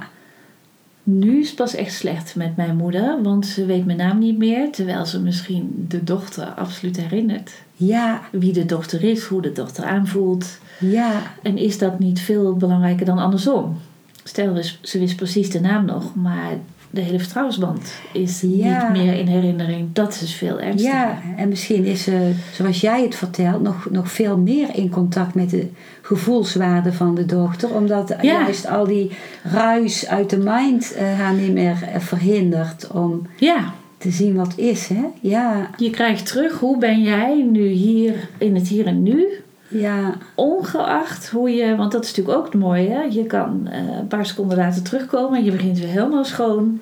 [1.02, 4.38] Nu is het pas echt slecht met mijn moeder, want ze weet mijn naam niet
[4.38, 7.50] meer, terwijl ze misschien de dochter absoluut herinnert.
[7.74, 10.58] ja, Wie de dochter is, hoe de dochter aanvoelt.
[10.80, 13.76] ja, En is dat niet veel belangrijker dan andersom?
[14.24, 16.52] Stel, ze wist precies de naam nog, maar
[16.94, 18.88] de hele vertrouwensband is Ja.
[18.92, 19.88] niet meer in herinnering.
[19.92, 20.96] Dat is veel ernstiger.
[20.98, 21.18] ja.
[21.37, 25.50] En misschien is ze, zoals jij het vertelt, nog, nog veel meer in contact met
[25.50, 25.66] de
[26.02, 27.74] gevoelswaarde van de dochter.
[27.74, 28.22] Omdat Ja.
[28.22, 29.11] juist al die
[29.42, 34.52] ruis uit de mind eh, haar niet meer eh, verhindert om ja, te zien wat
[34.57, 34.87] is.
[34.88, 35.04] Hè?
[35.20, 39.26] Ja, je krijgt terug hoe ben jij nu hier in het hier en nu.
[39.68, 43.07] Ja, Ongeacht hoe je, want dat is natuurlijk ook het mooie.
[43.11, 46.81] Je kan eh, een paar seconden later terugkomen en je begint weer helemaal schoon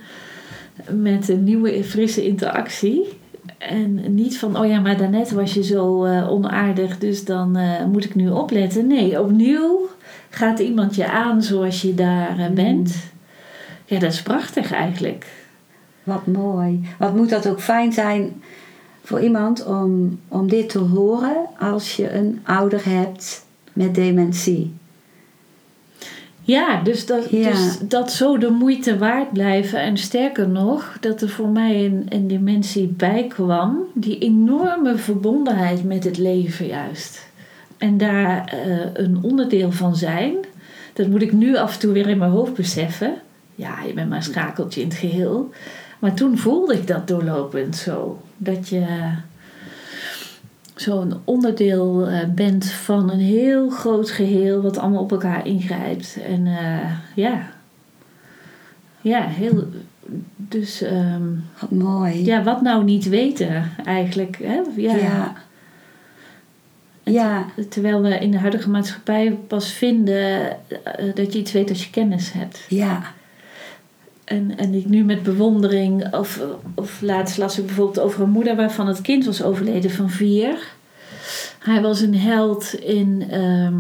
[0.90, 3.21] met een nieuwe frisse interactie.
[3.59, 7.85] En niet van, oh ja, maar daarnet was je zo eh, onaardig, dus dan eh,
[7.85, 8.87] moet ik nu opletten.
[8.87, 9.88] Nee, opnieuw
[10.31, 13.11] gaat iemand je aan zoals je daar bent.
[13.85, 15.27] Ja, dat is prachtig eigenlijk.
[16.03, 16.81] Wat mooi.
[16.99, 18.42] Wat moet dat ook fijn zijn
[19.03, 24.73] voor iemand om, om dit te horen als je een ouder hebt met dementie.
[26.45, 27.51] Ja, dus dat, Ja.
[27.51, 29.81] dus dat zo de moeite waard blijven.
[29.81, 33.79] En sterker nog, dat er voor mij een, een dimensie bij kwam.
[33.95, 37.27] Die enorme verbondenheid met het leven juist.
[37.79, 40.35] En daar eh, een onderdeel van zijn.
[40.93, 43.15] Dat moet ik nu af en toe weer in mijn hoofd beseffen.
[43.55, 45.51] Ja, je bent maar een schakeltje in het geheel.
[46.03, 48.23] Maar toen voelde ik dat doorlopend zo.
[48.37, 48.85] Dat je
[50.75, 56.19] zo'n onderdeel eh, bent van een heel groot geheel wat allemaal op elkaar ingrijpt.
[56.27, 57.51] En eh, ja,
[59.01, 59.69] ja, heel.
[60.37, 61.23] Dus ehm,
[61.61, 62.25] Wat mooi.
[62.25, 64.38] ja, wat nou niet weten eigenlijk.
[64.43, 64.61] Hè?
[64.77, 64.97] Ja.
[64.97, 65.33] Ja.
[67.03, 71.85] Ja, Terwijl we in de huidige maatschappij pas vinden eh, dat je iets weet als
[71.85, 72.67] je kennis hebt.
[72.69, 73.03] ja,
[74.25, 76.41] En, en ik nu met bewondering, of,
[76.75, 80.73] of laatst las ik bijvoorbeeld over een moeder waarvan het kind was overleden van vier.
[81.59, 83.75] Hij was een held in ehm,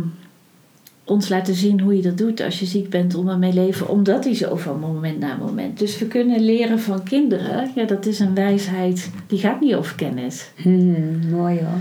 [1.04, 4.24] ons laten zien hoe je dat doet als je ziek bent om ermee leven, omdat
[4.24, 5.78] hij zo van moment naar moment.
[5.78, 9.94] Dus we kunnen leren van kinderen, ja, dat is een wijsheid die gaat niet over
[9.94, 10.50] kennis.
[10.56, 11.80] Hmm, mooi hoor.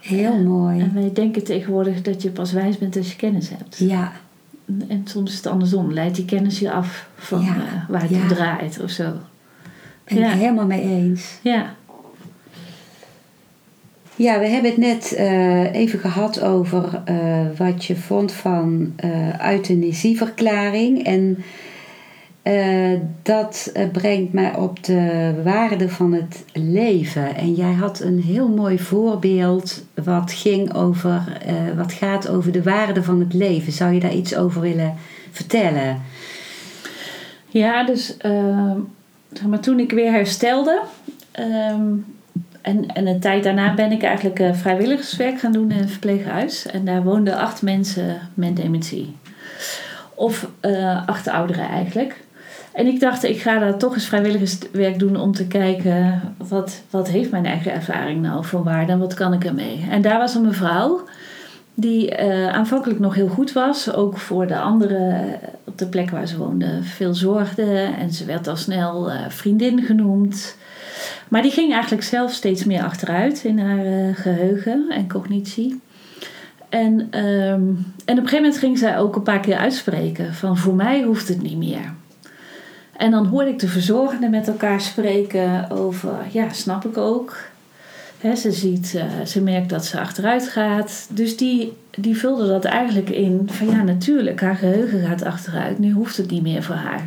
[0.00, 0.80] Heel mooi.
[0.80, 3.78] En wij denken tegenwoordig dat je pas wijs bent als je kennis hebt.
[3.78, 4.12] Ja,
[4.88, 8.10] En soms is het andersom, leidt die kennis je af van Ja, eh, waar het
[8.10, 8.20] ja.
[8.20, 9.12] om draait of zo.
[10.04, 10.32] ben Ja.
[10.32, 11.38] ik helemaal mee eens.
[11.42, 11.74] Ja.
[14.16, 19.52] Ja, we hebben het net eh, even gehad over eh, wat je vond van eh
[19.52, 21.04] euthanasieverklaring.
[21.04, 21.44] En
[22.50, 27.36] eh, dat eh, brengt mij op de waarde van het leven.
[27.36, 32.62] En jij had een heel mooi voorbeeld wat ging over, eh, wat gaat over de
[32.62, 33.72] waarde van het leven.
[33.72, 34.94] Zou je daar iets over willen
[35.30, 36.02] vertellen?
[37.48, 38.78] Ja, dus ehm,
[39.32, 40.80] zeg maar, toen ik weer herstelde.
[41.30, 41.92] ehm,
[42.60, 46.66] en, en een tijd daarna ben ik eigenlijk vrijwilligerswerk gaan doen in een verpleeghuis.
[46.66, 49.16] En daar woonden acht mensen met dementie.
[50.14, 50.48] Of
[51.06, 52.16] acht ouderen eigenlijk.
[52.80, 56.20] En ik dacht, ik ga daar toch eens vrijwilligerswerk doen om te kijken...
[56.36, 59.86] wat, wat heeft mijn eigen ervaring nou voor waarde en wat kan ik ermee.
[59.90, 61.04] En daar was een mevrouw
[61.74, 63.92] die eh, aanvankelijk nog heel goed was.
[63.92, 67.90] Ook voor de anderen op de plek waar ze woonde veel zorgde.
[67.98, 70.56] En ze werd al snel eh, vriendin genoemd.
[71.28, 75.80] Maar die ging eigenlijk zelf steeds meer achteruit in haar eh, geheugen en cognitie.
[76.68, 80.56] En, ehm, en op een gegeven moment ging zij ook een paar keer uitspreken van
[80.56, 81.98] voor mij hoeft het niet meer.
[83.00, 87.36] En dan hoorde ik de verzorgenden met elkaar spreken over, ja, snap ik ook.
[88.36, 91.08] ze, ziet, uh, ze merkt dat ze achteruit gaat.
[91.10, 95.78] Dus die, die vulde dat eigenlijk in van ja, natuurlijk, haar geheugen gaat achteruit.
[95.78, 97.06] Nu hoeft het niet meer voor haar.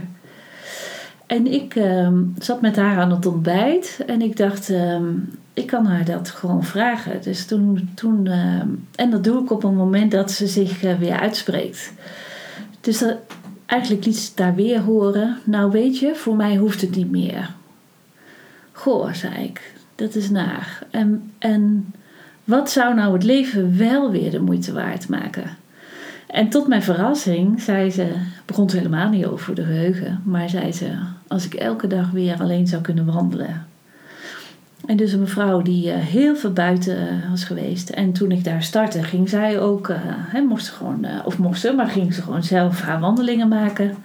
[1.25, 5.05] En ik ehm, zat met haar aan het ontbijt en ik dacht, ehm,
[5.53, 7.21] ik kan haar dat gewoon vragen.
[7.21, 10.95] Dus toen, toen ehm, en dat doe ik op een moment dat ze zich uh,
[10.95, 11.93] weer uitspreekt.
[12.81, 13.17] Dus dat,
[13.65, 15.37] eigenlijk liet ze daar weer horen.
[15.43, 17.53] Nou weet je, voor mij hoeft het niet meer.
[18.71, 20.79] Goh, zei ik, dat is naar.
[20.91, 21.93] En, en
[22.43, 25.57] wat zou nou het leven wel weer de moeite waard maken?
[26.27, 28.07] En tot mijn verrassing zei ze,
[28.45, 30.91] begon helemaal niet over de geheugen, maar zei ze,
[31.27, 33.67] als ik elke dag weer alleen zou kunnen wandelen.
[34.85, 37.89] En dus een mevrouw die uh, heel veel buiten uh, was geweest.
[37.89, 41.59] En toen ik daar startte, ging zij ook, uh, hè, mocht ze gewoon, of mocht
[41.59, 43.95] ze, maar ging ze gewoon zelf haar wandelingen maken.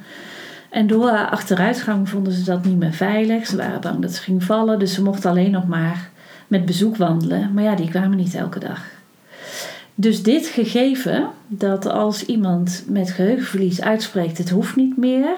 [0.71, 3.47] En door haar achteruitgang vonden ze dat niet meer veilig.
[3.47, 6.11] Ze waren bang dat ze ging vallen, dus ze mocht alleen nog maar
[6.47, 7.51] met bezoek wandelen.
[7.55, 8.85] Maar ja, die kwamen niet elke dag.
[9.95, 15.37] Dus dit gegeven dat als iemand met geheugenverlies uitspreekt, het hoeft niet meer,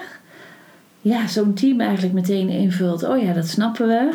[1.01, 3.03] ja, zo'n team eigenlijk meteen invult.
[3.03, 4.09] Oh ja, dat snappen we.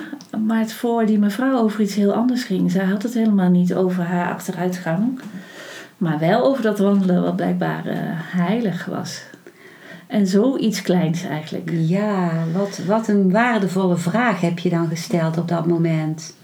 [0.47, 2.71] Maar het voor die mevrouw over iets heel anders ging.
[2.71, 5.21] Zij had het helemaal niet over haar achteruitgang,
[5.99, 9.23] maar wel over dat wandelen, wat blijkbaar uh, heilig was.
[10.07, 11.71] En zoiets kleins eigenlijk.
[11.73, 16.36] Ja, wat, wat een waardevolle vraag heb je dan gesteld op dat moment.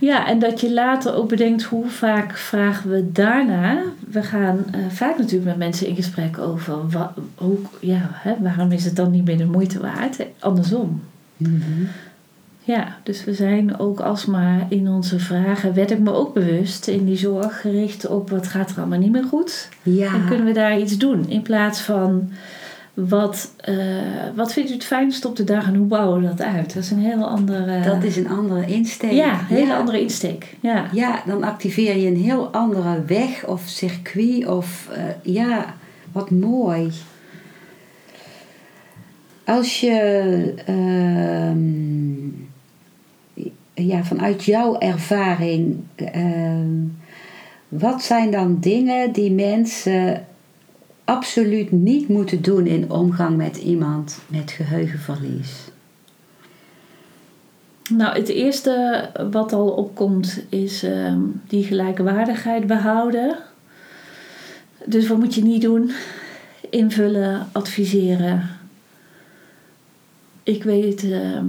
[0.00, 3.82] Ja, en dat je later ook bedenkt hoe vaak vragen we daarna.
[4.10, 8.72] We gaan uh, vaak natuurlijk met mensen in gesprek over wat, hoe, ja, hè, waarom
[8.72, 10.26] is het dan niet meer de moeite waard?
[10.38, 11.02] Andersom.
[11.36, 11.88] Mm
[12.62, 17.04] Ja, dus we zijn ook alsmaar in onze vragen, werd ik me ook bewust in
[17.04, 19.68] die zorg gericht op wat gaat er allemaal niet meer goed.
[19.82, 20.14] Ja.
[20.14, 22.30] En kunnen we daar iets doen in plaats van
[22.94, 24.02] wat, uh,
[24.34, 26.74] wat vindt u het fijnst op de dag en hoe bouwen we dat uit?
[26.74, 27.80] Dat is een heel andere...
[27.80, 29.12] Dat is een andere insteek.
[29.12, 30.56] Ja, een hele andere insteek.
[30.60, 30.88] Ja.
[30.92, 34.88] ja, dan activeer je een heel andere weg of circuit of...
[34.96, 35.74] Uh, ja,
[36.12, 36.90] wat mooi.
[39.44, 40.54] Als je...
[40.68, 41.52] Uh,
[43.86, 45.76] ja, vanuit jouw ervaring...
[45.94, 46.68] Ehm,
[47.68, 50.24] wat zijn dan dingen die mensen
[51.10, 55.68] absoluut niet moeten doen in omgang met iemand met geheugenverlies?
[57.88, 61.14] Nou, het eerste wat al opkomt is uh,
[61.48, 63.36] die gelijkwaardigheid behouden.
[64.84, 65.90] Dus wat moet je niet doen?
[66.70, 68.48] Invullen, adviseren.
[70.42, 71.40] Ik weet uh,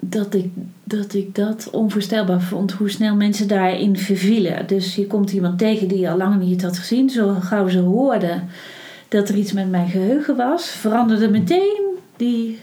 [0.00, 0.50] dat, ik,
[0.84, 4.66] dat ik dat onvoorstelbaar vond, hoe snel mensen daarin vervielen.
[4.66, 7.10] Dus je komt iemand tegen die je al lang niet had gezien.
[7.10, 8.48] Zo gauw ze hoorden
[9.12, 12.60] dat er iets met mijn geheugen was, veranderde meteen die.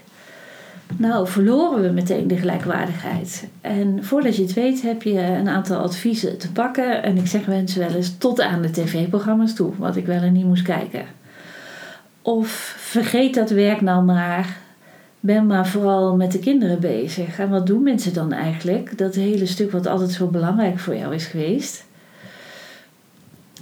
[0.97, 3.47] Nou, verloren we meteen de gelijkwaardigheid.
[3.61, 7.03] En voordat je het weet, heb je een aantal adviezen te pakken.
[7.03, 10.33] En ik zeg mensen wel eens tot aan de tv-programma's toe, wat ik wel en
[10.33, 11.05] niet moest kijken.
[12.21, 14.57] Of vergeet dat werk nou maar.
[15.19, 17.39] Ben maar vooral met de kinderen bezig.
[17.39, 18.97] En wat doen mensen dan eigenlijk?
[18.97, 21.87] Dat hele stuk wat altijd zo belangrijk voor jou is geweest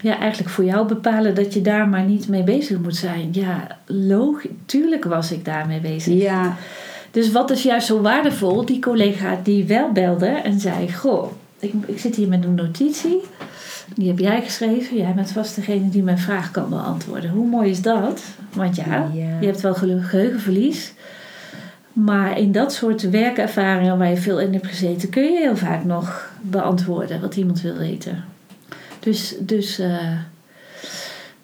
[0.01, 3.29] ja, eigenlijk voor jou bepalen dat je daar maar niet mee bezig moet zijn.
[3.31, 6.13] Ja, logisch, tuurlijk was ik daarmee bezig.
[6.13, 6.55] Ja.
[7.12, 8.65] Dus wat is juist zo waardevol?
[8.65, 13.21] Die collega die wel belde en zei: Goh, ik, ik zit hier met een notitie.
[13.95, 14.97] Die heb jij geschreven.
[14.97, 17.29] Jij bent vast degene die mijn vraag kan beantwoorden.
[17.29, 18.23] Hoe mooi is dat?
[18.53, 20.93] Want ja, je hebt wel geheugenverlies.
[21.93, 25.83] Maar in dat soort werkervaringen waar je veel in hebt gezeten, kun je heel vaak
[25.83, 28.23] nog beantwoorden wat iemand wil weten.
[28.99, 30.19] Dus, dus uh,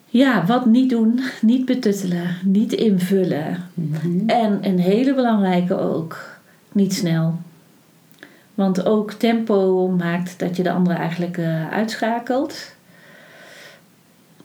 [0.05, 3.63] ja, wat niet doen, niet betuttelen, niet invullen.
[3.73, 4.29] Mm-hmm.
[4.29, 6.39] En een hele belangrijke ook,
[6.71, 7.39] niet snel.
[8.53, 12.73] Want ook tempo maakt dat je de andere eigenlijk uh, uitschakelt.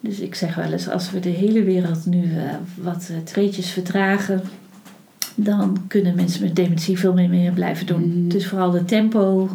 [0.00, 2.42] Dus ik zeg wel eens, als we de hele wereld nu uh,
[2.74, 4.42] wat treetjes vertragen,
[5.34, 8.04] dan kunnen mensen met dementie veel meer blijven doen.
[8.04, 8.28] Mm-hmm.
[8.28, 9.48] Dus vooral de tempo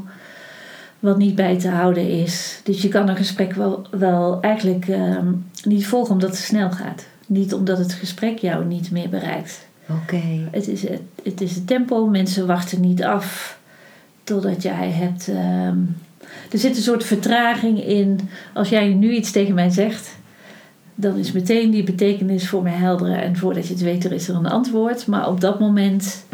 [1.04, 2.60] wat niet bij te houden is.
[2.64, 5.32] Dus je kan een gesprek wel, wel eigenlijk ehm,
[5.64, 7.06] niet volgen omdat het snel gaat.
[7.28, 9.68] Niet omdat het gesprek jou niet meer bereikt.
[9.90, 10.22] Oké.
[10.52, 12.06] Het, is, het, het is het tempo.
[12.06, 13.60] Mensen wachten niet af
[14.24, 15.28] totdat jij hebt.
[15.28, 15.78] Ehm,
[16.52, 18.20] er zit een soort vertraging in.
[18.54, 20.16] Als jij nu iets tegen mij zegt,
[20.96, 23.12] dan is meteen die betekenis voor mij helder.
[23.12, 25.08] En voordat je het weet, er is er een antwoord.
[25.08, 26.26] Maar op dat moment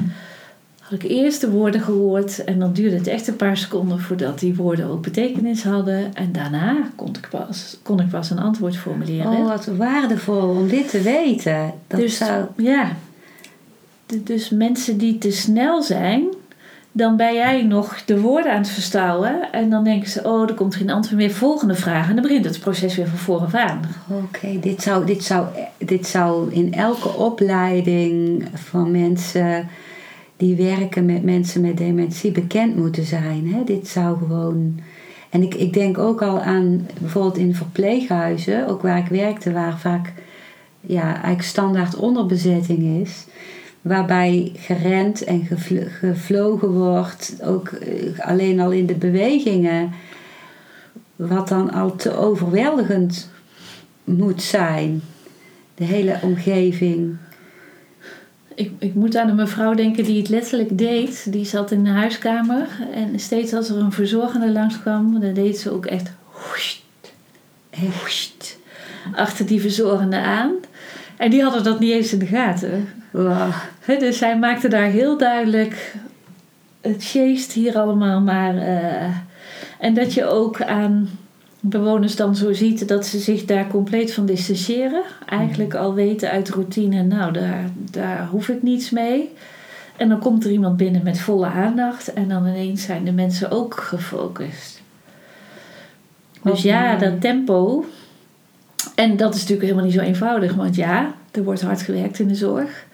[0.89, 4.39] had ik eerst de woorden gehoord en dan duurde het echt een paar seconden voordat
[4.39, 6.13] die woorden ook betekenis hadden.
[6.13, 9.31] En daarna kon ik pas, kon ik pas een antwoord formuleren.
[9.31, 11.73] Oh, wat waardevol om dit te weten.
[11.87, 12.45] Dat dus zou...
[12.57, 12.91] ja,
[14.05, 16.27] dus mensen die te snel zijn,
[16.91, 19.51] dan ben jij nog de woorden aan het verstouwen.
[19.51, 21.31] En dan denken ze, oh, er komt geen antwoord meer.
[21.31, 22.09] Volgende vraag.
[22.09, 23.81] En dan begint het proces weer van vooraf aan.
[24.07, 29.67] Oké, dit, zou, dit, zou, dit zou in elke opleiding van mensen
[30.39, 33.53] die werken met mensen met dementie bekend moeten zijn.
[33.53, 33.63] Hè?
[33.63, 34.79] Dit zou gewoon.
[35.29, 39.79] En ik, ik denk ook al aan bijvoorbeeld in verpleeghuizen, ook waar ik werkte, waar
[39.79, 40.13] vaak
[40.81, 43.25] ja, eigenlijk standaard onderbezetting is.
[43.81, 49.91] Waarbij gerend en gevl- gevlogen wordt, ook eh, alleen al in de bewegingen,
[51.15, 53.29] wat dan al te overweldigend
[54.03, 55.01] moet zijn.
[55.75, 57.17] De hele omgeving.
[58.59, 61.31] Ik, ik moet aan een mevrouw denken die het letterlijk deed.
[61.31, 62.67] Die zat in de huiskamer.
[62.93, 66.81] En steeds als er een verzorgende langskwam, dan deed ze ook echt hoest,
[67.69, 68.57] Echt.
[69.15, 70.51] achter die verzorgende aan.
[71.17, 72.87] En die hadden dat niet eens in de gaten.
[73.11, 73.51] Wow.
[73.99, 75.93] Dus zij maakte daar heel duidelijk
[76.81, 78.57] het geest hier allemaal maar.
[78.57, 79.15] eh,
[79.79, 81.09] en dat je ook aan
[81.59, 85.03] bewoners dan zo ziet dat ze zich daar compleet van distancieren.
[85.25, 89.33] Eigenlijk al weten uit routine, nou daar, daar hoef ik niets mee.
[89.97, 93.51] En dan komt er iemand binnen met volle aandacht en dan ineens zijn de mensen
[93.51, 94.81] ook gefocust.
[96.43, 97.85] Dus ja, dat tempo.
[98.95, 102.27] En dat is natuurlijk helemaal niet zo eenvoudig, want ja, er wordt hard gewerkt in
[102.27, 102.87] de zorg.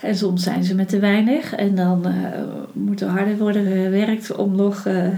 [0.00, 2.12] En soms zijn ze met te weinig en dan eh,
[2.72, 5.08] moet er harder worden gewerkt om nog eh,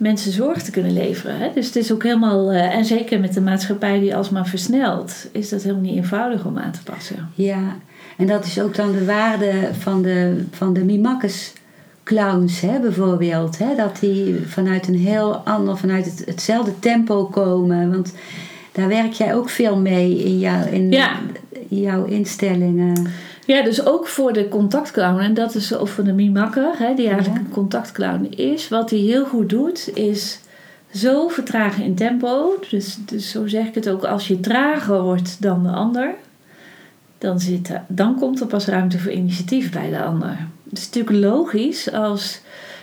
[0.00, 1.38] mensen zorg te kunnen leveren.
[1.38, 1.50] Hè?
[1.54, 5.48] Dus het is ook helemaal, eh, en zeker met de maatschappij die alsmaar versnelt, is
[5.48, 7.30] dat helemaal niet eenvoudig om aan te passen.
[7.34, 7.76] Ja,
[8.16, 11.52] en dat is ook dan de waarde van de, van de Mimakkes
[12.04, 13.58] clowns, hè, bijvoorbeeld.
[13.58, 13.74] Hè?
[13.76, 17.90] Dat die vanuit een heel ander, vanuit het, hetzelfde tempo komen.
[17.90, 18.14] Want
[18.72, 21.10] daar werk jij ook veel mee in, jou, in Ja.
[21.68, 23.06] jouw instellingen.
[23.50, 27.08] Ja, dus ook voor de contactclown, en dat is of voor de mimakker, hè, die
[27.08, 27.44] eigenlijk Ja.
[27.44, 28.68] een contactclown is.
[28.68, 30.38] Wat hij heel goed doet, is
[30.94, 32.58] zo vertragen in tempo.
[32.70, 36.14] Dus, dus zo zeg ik het ook, als je trager wordt dan de ander,
[37.18, 40.36] dan, zit, dan komt er pas ruimte voor initiatief bij de ander.
[40.68, 42.40] Het is natuurlijk logisch als,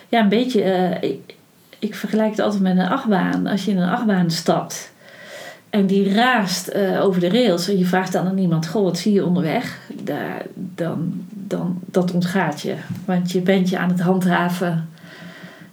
[0.09, 1.33] ja, een beetje, eh, ik,
[1.79, 3.47] ik vergelijk het altijd met een achtbaan.
[3.47, 4.91] Als je in een achtbaan stapt
[5.77, 8.97] en die raast eh, over de rails en je vraagt dan aan iemand: Goh, wat
[8.97, 9.79] zie je onderweg?
[10.03, 12.75] Daar, dan, dan, dat ontgaat je.
[13.05, 14.89] Want je bent je aan het handhaven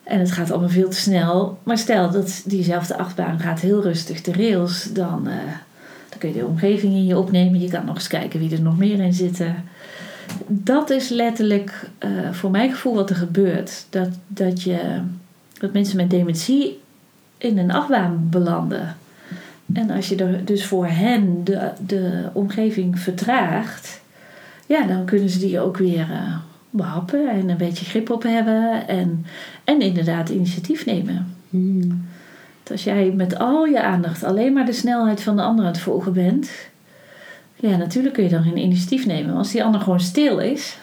[0.03, 1.59] en het gaat allemaal veel te snel.
[1.63, 5.37] Maar stel dat diezelfde achtbaan gaat heel rustig de rails, dan, eh,
[6.09, 7.61] dan kun je de omgeving in je opnemen.
[7.61, 9.65] Je kan nog eens kijken wie er nog meer in zitten.
[10.47, 13.87] Dat is letterlijk eh, voor mijn gevoel wat er gebeurt.
[13.91, 15.01] Dat, dat, je,
[15.59, 16.81] dat mensen met dementie
[17.39, 18.97] in een achtbaan belanden.
[19.73, 24.01] En als je er dus voor hen de, de omgeving vertraagt,
[24.67, 26.37] ja, dan kunnen ze die ook weer eh,
[26.71, 29.27] behappen en een beetje grip op hebben en,
[29.65, 31.37] en inderdaad initiatief nemen.
[31.51, 32.07] Hmm.
[32.71, 35.81] Als jij met al je aandacht alleen maar de snelheid van de ander aan het
[35.81, 36.51] volgen bent,
[37.57, 39.27] ja, natuurlijk kun je dan geen initiatief nemen.
[39.27, 40.77] Maar als die ander gewoon stil is.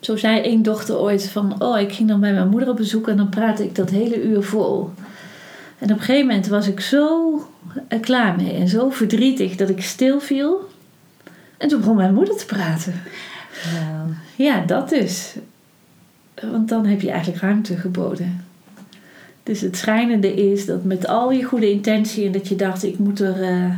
[0.00, 3.08] Zo zei één dochter ooit van, oh, ik ging dan bij mijn moeder op bezoek
[3.08, 4.90] en dan praatte ik dat hele uur vol.
[5.82, 7.38] En op een gegeven moment was ik zo
[7.88, 10.68] er klaar mee en zo verdrietig dat ik stil viel.
[11.58, 12.94] En toen begon mijn moeder te praten.
[14.36, 15.34] Ja, dat dus.
[16.42, 18.44] Want dan heb je eigenlijk ruimte geboden.
[19.42, 22.98] Dus het schijnende is dat met al je goede intentie en dat je dacht, ik
[22.98, 23.76] moet er, eh,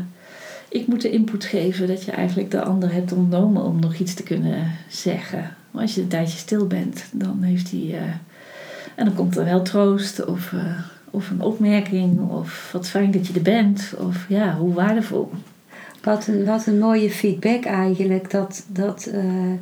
[0.69, 4.15] ik moet de input geven, dat je eigenlijk de ander hebt ontnomen om nog iets
[4.15, 5.57] te kunnen zeggen.
[5.71, 7.91] Maar als je een tijdje stil bent, dan heeft hij.
[7.93, 8.03] eh,
[8.95, 10.79] en dan komt er wel troost of, eh,
[11.15, 15.31] of een opmerking of wat fijn dat je er bent of ja, hoe waardevol.
[16.03, 18.31] Wat een, wat een mooie feedback eigenlijk.
[18.31, 19.53] Dat, dat, eh,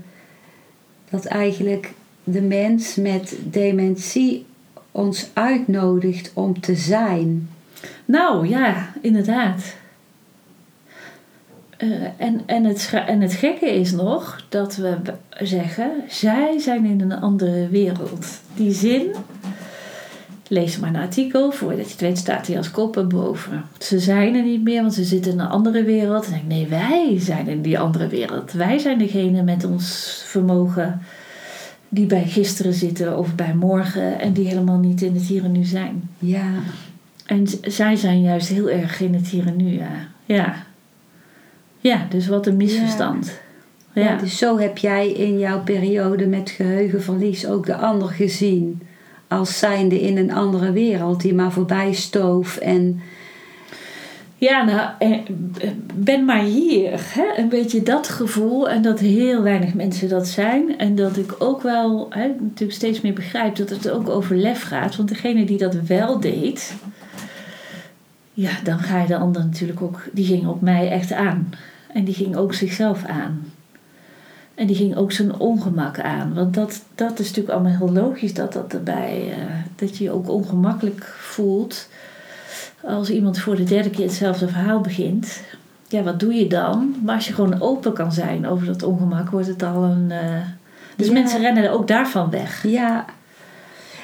[1.10, 1.92] dat eigenlijk
[2.24, 4.46] de mens met dementie
[4.90, 7.48] ons uitnodigt om te zijn.
[8.04, 9.74] Nou ja, inderdaad.
[11.76, 14.96] Eh, en, en, het, en het gekke is nog dat we
[15.40, 18.26] zeggen, zij zijn in een andere wereld.
[18.54, 19.14] Die zin,
[20.52, 23.64] lees maar een artikel, voordat je het weet staat hij als kop erboven.
[23.78, 26.26] Ze zijn er niet meer, want ze zitten in een andere wereld.
[26.26, 28.52] En ik denk, nee, wij zijn in die andere wereld.
[28.52, 31.00] Wij zijn degene met ons vermogen
[31.88, 35.52] die bij gisteren zitten of bij morgen en die helemaal niet in het hier en
[35.52, 36.08] nu zijn.
[36.18, 36.50] Ja,
[37.26, 40.08] En zij zijn juist heel erg in het hier en nu, ja.
[40.24, 40.54] Ja,
[41.80, 43.40] ja dus wat een misverstand.
[43.92, 44.16] Ja.
[44.16, 48.80] Dus zo heb jij in jouw periode met geheugenverlies ook de ander gezien.
[49.32, 52.56] Als zijnde in een andere wereld die maar voorbij stoof.
[52.56, 53.00] En
[54.36, 55.18] Ja, nou, eh,
[55.94, 57.00] ben maar hier.
[57.14, 57.24] Hè?
[57.36, 58.68] Een beetje dat gevoel.
[58.68, 60.78] En dat heel weinig mensen dat zijn.
[60.78, 64.62] En dat ik ook wel hè, natuurlijk steeds meer begrijp dat het ook over lef
[64.62, 64.96] gaat.
[64.96, 66.74] Want degene die dat wel deed,
[68.32, 71.50] ja, dan ga je de ander natuurlijk ook, die ging op mij echt aan.
[71.92, 73.52] En die ging ook zichzelf aan.
[74.54, 76.34] En die ging ook zijn ongemak aan.
[76.34, 79.36] Want dat, dat is natuurlijk allemaal heel logisch dat dat erbij, eh,
[79.76, 81.88] dat je je ook ongemakkelijk voelt
[82.84, 85.40] als iemand voor de derde keer hetzelfde verhaal begint,
[85.88, 86.94] ja, wat doe je dan?
[87.04, 90.10] Maar als je gewoon open kan zijn over dat ongemak, wordt het al een.
[90.10, 90.40] eh,
[90.96, 91.12] Dus Ja.
[91.12, 92.66] mensen rennen ook daarvan weg.
[92.66, 93.04] ja.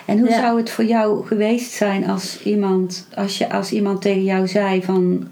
[0.06, 0.40] En hoe Ja.
[0.40, 4.82] zou het voor jou geweest zijn als iemand, als, je, als iemand tegen jou zei
[4.82, 5.28] van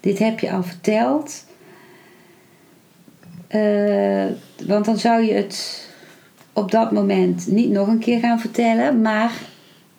[0.00, 1.44] dit heb je al verteld.
[3.48, 4.26] Eh,
[4.66, 5.88] want dan zou je het
[6.52, 9.32] op dat moment niet nog een keer gaan vertellen, maar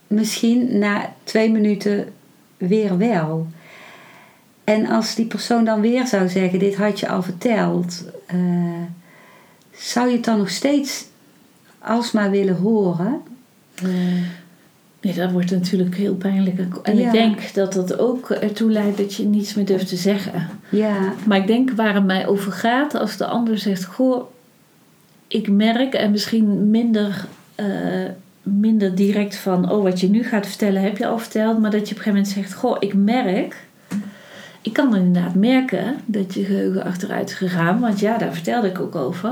[0.07, 2.13] misschien na twee minuten
[2.57, 3.47] weer wel.
[4.63, 8.37] En als die persoon dan weer zou zeggen: Dit had je al verteld, eh,
[9.71, 11.05] zou je het dan nog steeds
[11.79, 13.21] alsmaar willen horen?
[13.75, 13.89] Eh,
[15.01, 16.59] Nee, dat wordt natuurlijk heel pijnlijk.
[16.83, 17.05] En Ja.
[17.05, 20.47] ik denk dat dat ook ertoe leidt dat je niets meer durft te zeggen.
[20.69, 24.23] ja, Maar ik denk waar het mij over gaat, als de ander zegt: Goh,
[25.27, 27.25] ik merk, en misschien minder,
[27.55, 27.65] eh,
[28.43, 31.59] minder direct van: Oh, wat je nu gaat vertellen, heb je al verteld.
[31.59, 33.67] Maar dat je op een gegeven moment zegt: Goh, ik merk.
[34.61, 38.79] Ik kan inderdaad merken dat je geheugen achteruit is gegaan, want ja, daar vertelde ik
[38.79, 39.31] ook over.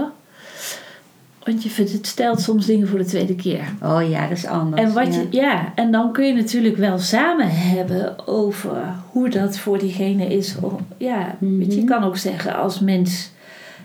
[1.47, 3.61] Want je vertelt soms dingen voor de tweede keer.
[3.83, 4.81] oh ja, dat is anders.
[4.81, 5.19] En, wat ja.
[5.21, 8.71] je, ja, en dan kun je natuurlijk wel samen hebben over
[9.11, 10.55] hoe dat voor diegene is.
[10.97, 11.85] Ja, weet je, je Mhm.
[11.85, 13.31] kan ook zeggen als mens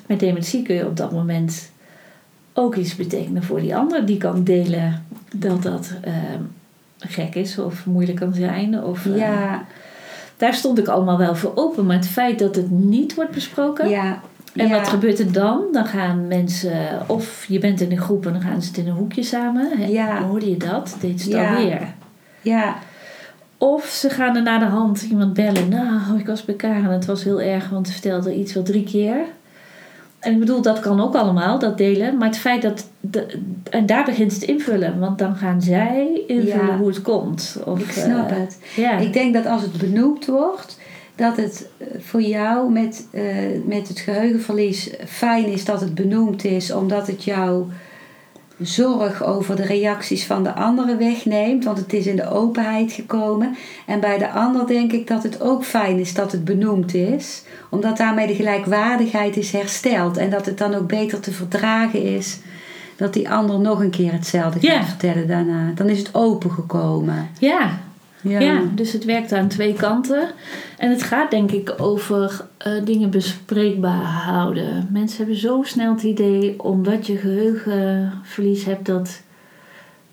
[0.07, 1.71] met dementie kun je op dat moment
[2.53, 4.07] ook iets betekenen voor die ander.
[4.07, 5.05] Die kan delen
[5.35, 6.41] dat dat ehm,
[6.99, 8.83] gek is of moeilijk kan zijn.
[8.85, 9.65] Of, eh, ja,
[10.37, 11.87] Daar stond ik allemaal wel voor open.
[11.87, 13.89] Maar het feit dat het niet wordt besproken.
[13.89, 14.21] ja,
[14.57, 14.79] En ja.
[14.79, 15.61] wat gebeurt er dan?
[15.73, 16.73] Dan gaan mensen,
[17.07, 19.91] of je bent in een groep en dan gaan ze het in een hoekje samen.
[19.91, 20.23] Ja.
[20.23, 20.97] Hoorde je dat?
[21.01, 21.55] Deed ze het Ja.
[21.57, 21.95] alweer.
[22.41, 22.77] Ja,
[23.59, 25.69] Of ze gaan er naar de hand iemand bellen.
[25.69, 28.63] Nou, ik was bij Karen en het was heel erg, want ze vertelde iets wel
[28.63, 29.17] drie keer.
[30.19, 32.17] En ik bedoel, dat kan ook allemaal, dat delen.
[32.17, 32.89] Maar het feit dat...
[33.01, 33.39] De,
[33.71, 34.99] en daar begint het invullen.
[34.99, 36.77] Want dan gaan zij invullen Ja.
[36.77, 37.57] hoe het komt.
[37.65, 38.59] Of, ik snap eh, het.
[38.77, 38.97] Ja.
[38.99, 40.79] Ik denk dat als het benoemd wordt,
[41.23, 43.23] dat het eh, voor jou met, eh,
[43.65, 47.65] met het geheugenverlies fijn is dat het benoemd is, omdat het jou
[48.61, 53.57] zorg over de reacties van de anderen wegneemt, want het is in de openheid gekomen.
[53.87, 57.43] En bij de ander denk ik dat het ook fijn is dat het benoemd is,
[57.71, 62.39] omdat daarmee de gelijkwaardigheid is hersteld en dat het dan ook beter te verdragen is
[62.97, 64.85] dat die ander nog een keer hetzelfde gaat Ja.
[64.85, 65.73] vertellen daarna.
[65.75, 67.29] Dan is het opengekomen.
[67.39, 67.79] ja,
[68.23, 68.61] Ja.
[68.75, 70.29] dus het werkt aan twee kanten.
[70.79, 74.89] En het gaat denk ik over eh, dingen bespreekbaar houden.
[74.93, 79.23] Mensen hebben zo snel het idee, omdat je geheugenverlies hebt, dat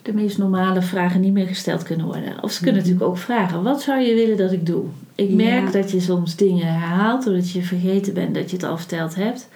[0.01, 2.43] de meest normale vragen niet meer gesteld kunnen worden.
[2.43, 2.89] Of ze kunnen Mhm.
[2.89, 4.84] natuurlijk ook vragen: wat zou je willen dat ik doe?
[5.16, 5.72] Ik merk Ja.
[5.72, 9.49] dat je soms dingen herhaalt doordat je vergeten bent dat je het al verteld hebt.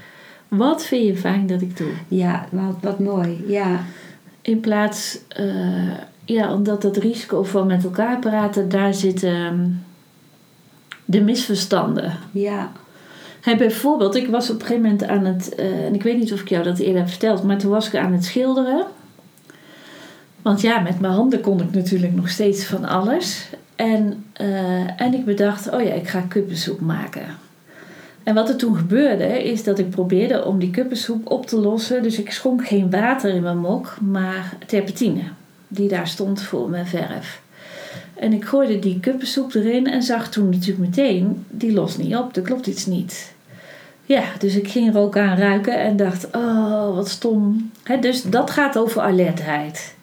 [0.47, 1.91] Wat vind je fijn dat ik doe?
[2.07, 3.43] Ja, wat, wat mooi.
[3.47, 3.79] Ja,
[4.41, 5.45] In plaats, eh,
[6.25, 9.69] ja, omdat dat risico van met elkaar praten, daar zitten ehm,
[11.05, 12.17] de misverstanden.
[12.31, 12.71] ja,
[13.43, 16.33] Hey, bijvoorbeeld, ik was op een gegeven moment aan het, eh, en ik weet niet
[16.33, 18.85] of ik jou dat eerder heb verteld, maar toen was ik aan het schilderen.
[20.41, 23.49] Want ja, met mijn handen kon ik natuurlijk nog steeds van alles.
[23.75, 27.25] En, eh, en ik bedacht, oh ja, ik ga kuppensoep maken.
[28.23, 32.03] En wat er toen gebeurde, is dat ik probeerde om die kuppensoep op te lossen.
[32.03, 35.21] Dus ik schonk geen water in mijn mok, maar terpentine.
[35.73, 37.41] Die daar stond voor mijn verf.
[38.13, 42.35] En ik gooide die kuppensoep erin en zag toen natuurlijk meteen, die lost niet op,
[42.35, 43.33] er klopt iets niet.
[44.05, 47.71] Ja, dus ik ging er ook aan ruiken en dacht, oh, wat stom.
[48.01, 49.95] Dus dat gaat over alertheid.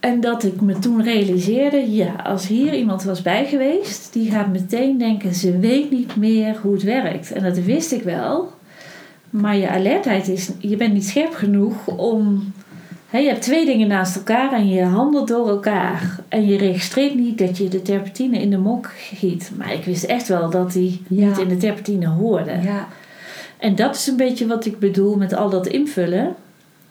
[0.00, 4.52] En dat ik me toen realiseerde, ja, als hier iemand was bij geweest, die gaat
[4.52, 7.32] meteen denken, ze weet niet meer hoe het werkt.
[7.32, 8.52] En dat wist ik wel.
[9.30, 12.52] Maar je alertheid is, je bent niet scherp genoeg om.
[13.08, 16.18] Hè, je hebt twee dingen naast elkaar en je handelt door elkaar.
[16.28, 19.50] En je registreert niet dat je de terpentine in de mok giet.
[19.56, 21.26] Maar ik wist echt wel dat die Ja.
[21.28, 22.52] niet in de terpentine hoorde.
[22.62, 22.88] ja,
[23.58, 26.34] En dat is een beetje wat ik bedoel met al dat invullen.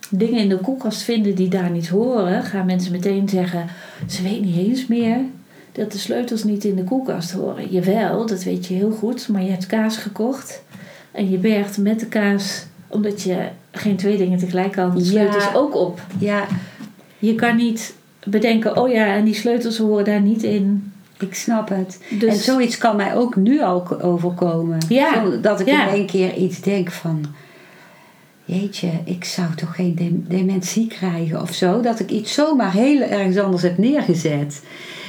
[0.09, 3.65] Dingen in de koelkast vinden die daar niet horen, gaan mensen meteen zeggen:
[4.09, 5.17] ze weet niet eens meer
[5.71, 7.69] dat de sleutels niet in de koelkast horen.
[7.69, 10.63] Jawel, dat weet je heel goed, maar je hebt kaas gekocht
[11.11, 13.47] En je bergt met de kaas, omdat je
[13.77, 15.51] geen twee dingen tegelijk kan, de sleutels Ja.
[15.53, 16.01] ook op.
[16.19, 16.45] Ja,
[17.19, 20.91] Je kan niet bedenken, oh ja, en die sleutels horen daar niet in.
[21.19, 21.99] ik snap het.
[22.09, 24.77] Dus En zoiets kan mij ook nu al overkomen.
[24.89, 25.87] Ja, dat ik ja.
[25.87, 27.25] in één keer iets denk van...
[28.45, 31.81] Jeetje, ik zou toch geen dem- dementie krijgen of zo.
[31.81, 34.63] Dat ik iets zomaar heel ergens anders heb neergezet.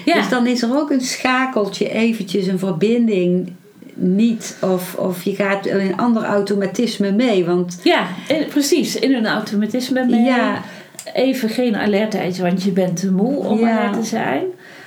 [0.04, 3.52] ja, Dus dan is er ook een schakeltje, eventjes een verbinding
[4.00, 4.56] niet.
[4.60, 7.44] Of, of je gaat in een ander automatisme mee.
[7.44, 10.22] Want ja in- precies, in een automatisme mee.
[10.24, 10.62] ja,
[11.14, 13.78] Even geen alertheid, want je bent te moe om Ja.
[13.78, 14.44] alert te zijn.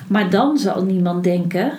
[0.07, 1.72] Maar dan zal niemand denken,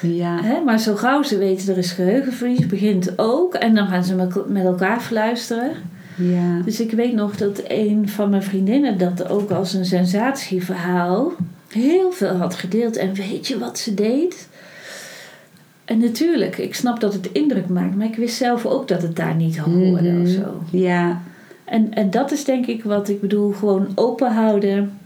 [0.00, 0.60] ja, Hè?
[0.64, 3.54] Maar zo gauw ze weten er is geheugenverlies, begint ook.
[3.54, 5.70] En dan gaan ze met- met elkaar fluisteren.
[6.16, 6.60] ja.
[6.64, 11.32] Dus ik weet nog dat een van mijn vriendinnen dat ook als een sensatieverhaal
[11.68, 12.96] heel veel had gedeeld.
[12.96, 14.48] En weet je wat ze deed?
[15.90, 19.16] En natuurlijk, ik snap dat het indruk maakt, maar ik wist zelf ook dat het
[19.16, 20.22] daar niet hoorde Mhm.
[20.22, 20.62] of zo.
[20.70, 21.20] Ja,
[21.64, 24.98] En, en dat is denk ik wat ik bedoel, gewoon open houden.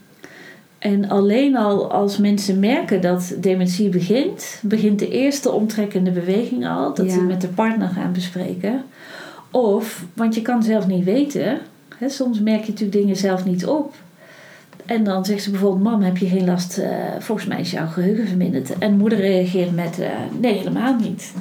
[0.79, 6.95] En alleen al als mensen merken dat dementie begint, begint de eerste omtrekkende beweging al,
[6.95, 7.13] dat Ja.
[7.13, 8.83] ze met de partner gaan bespreken.
[9.51, 11.59] Of, want je kan zelf niet weten,
[11.99, 13.95] hè, soms merk je natuurlijk dingen zelf niet op.
[14.87, 16.79] En dan zegt ze bijvoorbeeld: Mam, heb je geen last?
[16.79, 18.79] eh, volgens mij is jouw geheugen verminderd.
[18.79, 20.09] En moeder reageert met: eh,
[20.41, 21.33] Nee, helemaal niet.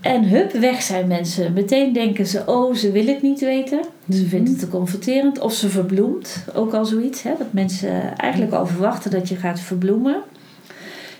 [0.00, 1.52] En hup, weg zijn mensen.
[1.52, 3.80] Meteen denken ze: Oh, ze wil het niet weten.
[4.10, 4.28] Ze Mhm.
[4.28, 5.38] vindt het te confronterend.
[5.38, 6.44] Of ze verbloemt.
[6.54, 7.22] Ook al zoiets.
[7.22, 7.32] Hè?
[7.38, 10.16] Dat mensen eigenlijk al verwachten dat je gaat verbloemen.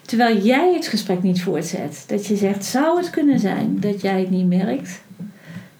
[0.02, 2.04] Terwijl jij het gesprek niet voortzet.
[2.06, 5.00] Dat je zegt: Zou het kunnen zijn dat jij het niet merkt?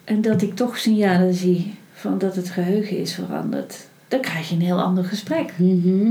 [0.05, 3.87] En dat ik toch signalen zie van dat het geheugen is veranderd.
[4.22, 5.52] Dan krijg je een heel ander gesprek.
[5.56, 6.08] mhm.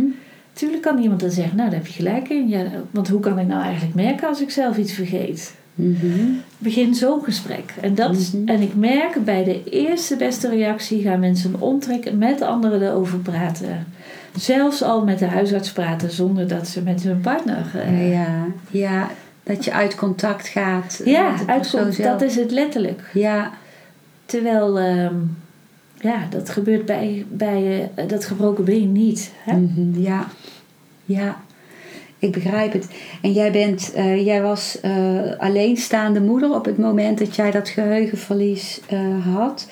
[0.54, 2.48] Tuurlijk kan iemand dan zeggen, nou daar heb je gelijk in.
[2.50, 5.56] Ja, want hoe kan ik nou eigenlijk merken als ik zelf iets vergeet?
[5.76, 6.08] Mhm.
[6.58, 7.74] Begin zo'n gesprek.
[7.82, 8.48] En, dat is, Mhm.
[8.48, 13.88] en ik merk bij de eerste beste reactie gaan mensen omtrekken, met anderen erover praten.
[14.36, 17.66] Zelfs al met de huisarts praten zonder dat ze met hun partner.
[17.74, 19.10] eh, ja, ja,
[19.44, 21.02] dat je uit contact gaat.
[21.06, 21.96] ja, persoon uitkomt.
[21.96, 22.10] zelf.
[22.20, 23.02] Dat is het letterlijk.
[23.14, 23.52] Ja,
[24.26, 25.16] Terwijl, ehm,
[26.06, 29.32] ja, dat gebeurt bij, bij eh, dat gebroken been niet.
[29.38, 29.58] Hè?
[29.58, 30.28] mhm, ja,
[31.06, 31.44] ja.
[32.20, 32.88] Ik begrijp het.
[33.22, 34.92] En jij, bent, eh, jij was eh,
[35.38, 39.68] alleenstaande moeder op het moment dat jij dat geheugenverlies eh, had.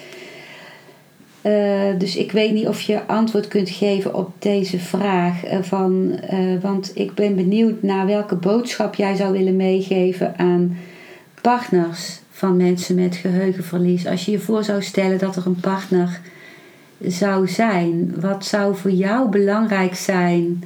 [1.41, 5.41] Eh, dus ik weet niet of je antwoord kunt geven op deze vraag.
[5.61, 10.77] van, eh, want ik ben benieuwd naar welke boodschap jij zou willen meegeven aan
[11.41, 14.07] partners van mensen met geheugenverlies.
[14.07, 16.19] Als je je voor zou stellen dat er een partner
[17.01, 20.63] zou zijn, wat zou voor jou belangrijk zijn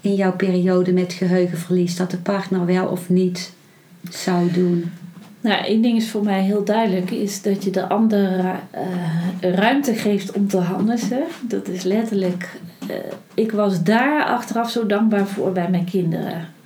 [0.00, 1.96] in jouw periode met geheugenverlies?
[1.96, 3.52] Dat de partner wel of niet
[4.10, 4.90] zou doen?
[5.40, 8.38] Nou, één ding is voor mij heel duidelijk, is dat je de ander
[8.70, 11.24] eh, ruimte geeft om te handelen.
[11.40, 12.96] Dat is letterlijk, eh,
[13.34, 16.58] ik was daar achteraf zo dankbaar voor bij mijn kinderen.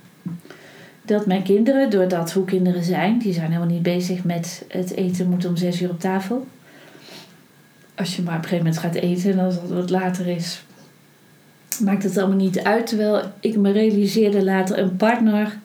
[1.05, 5.29] Dat mijn kinderen, doordat hoe kinderen zijn, die zijn helemaal niet bezig met het eten
[5.29, 6.47] moet om zes uur op tafel.
[7.95, 10.63] Als je maar op een gegeven moment gaat eten en als dat wat later is,
[11.83, 12.87] maakt het allemaal niet uit.
[12.87, 15.57] Terwijl ik me realiseerde later, een partner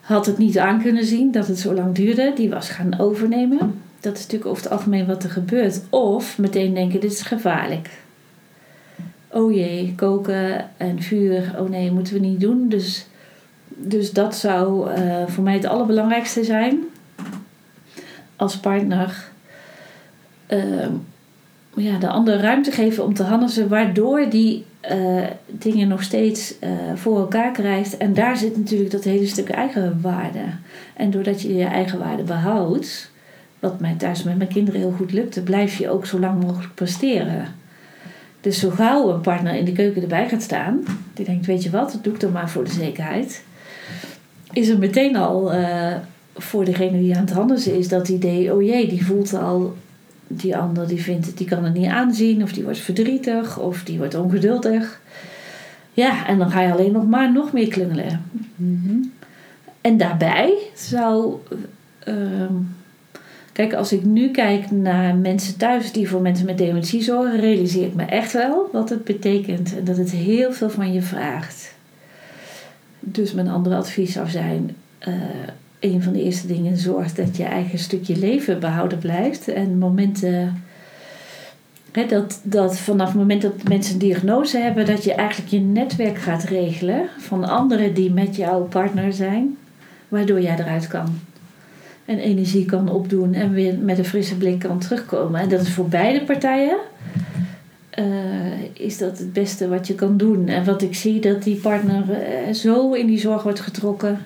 [0.00, 2.32] had het niet aan kunnen zien dat het zo lang duurde.
[2.36, 3.80] Die was gaan overnemen.
[4.00, 5.80] Dat is natuurlijk over het algemeen wat er gebeurt.
[5.90, 7.90] Of meteen denken, dit is gevaarlijk.
[9.28, 11.54] Oh jee, koken en vuur.
[11.58, 12.68] Oh nee, moeten we niet doen.
[12.68, 13.06] Dus,
[13.76, 16.78] dus dat zou eh, voor mij het allerbelangrijkste zijn.
[18.36, 19.30] Als partner
[20.46, 20.92] ehm,
[21.74, 23.68] ja, de ander ruimte geven om te handelen.
[23.68, 27.96] Waardoor die eh, dingen nog steeds eh, voor elkaar krijgt.
[27.96, 30.44] En daar zit natuurlijk dat hele stuk eigenwaarde.
[30.96, 33.10] En doordat je je eigen waarde behoudt,
[33.58, 36.74] wat mij thuis met mijn kinderen heel goed lukte, blijf je ook zo lang mogelijk
[36.74, 37.46] presteren.
[38.40, 40.82] Dus zo gauw een partner in de keuken erbij gaat staan,
[41.14, 43.44] die denkt: Weet je wat, dat doe ik dan maar voor de zekerheid.
[44.52, 45.94] Is er meteen al eh,
[46.34, 49.74] voor degene die aan het handelen is dat idee: Oh jee, die voelt al
[50.36, 53.84] die ander die vindt het, die kan het niet aanzien, of die wordt verdrietig, of
[53.84, 55.00] die wordt ongeduldig.
[55.92, 58.24] Ja, en dan ga je alleen nog maar nog meer klungelen.
[58.56, 58.96] Mhm.
[59.80, 61.34] En daarbij zou.
[61.98, 62.54] ehm,
[63.52, 67.86] kijk, als ik nu kijk naar mensen thuis die voor mensen met dementie zorgen, realiseer
[67.86, 71.71] ik me echt wel wat het betekent en dat het heel veel van je vraagt.
[73.04, 75.12] Dus mijn andere advies zou zijn: eh,
[75.80, 79.48] een van de eerste dingen zorg dat je eigen stukje leven behouden blijft.
[79.48, 80.62] En momenten.
[82.08, 86.18] Dat, dat vanaf het moment dat mensen een diagnose hebben, dat je eigenlijk je netwerk
[86.18, 89.56] gaat regelen van anderen die met jouw partner zijn,
[90.08, 91.06] waardoor jij eruit kan.
[92.04, 95.40] en energie kan opdoen en weer met een frisse blik kan terugkomen.
[95.40, 96.78] En dat is voor beide partijen.
[97.92, 98.04] Eh,
[98.72, 100.48] is dat het beste wat je kan doen.
[100.48, 104.18] En wat ik zie, dat die partner eh, zo in die zorg wordt getrokken.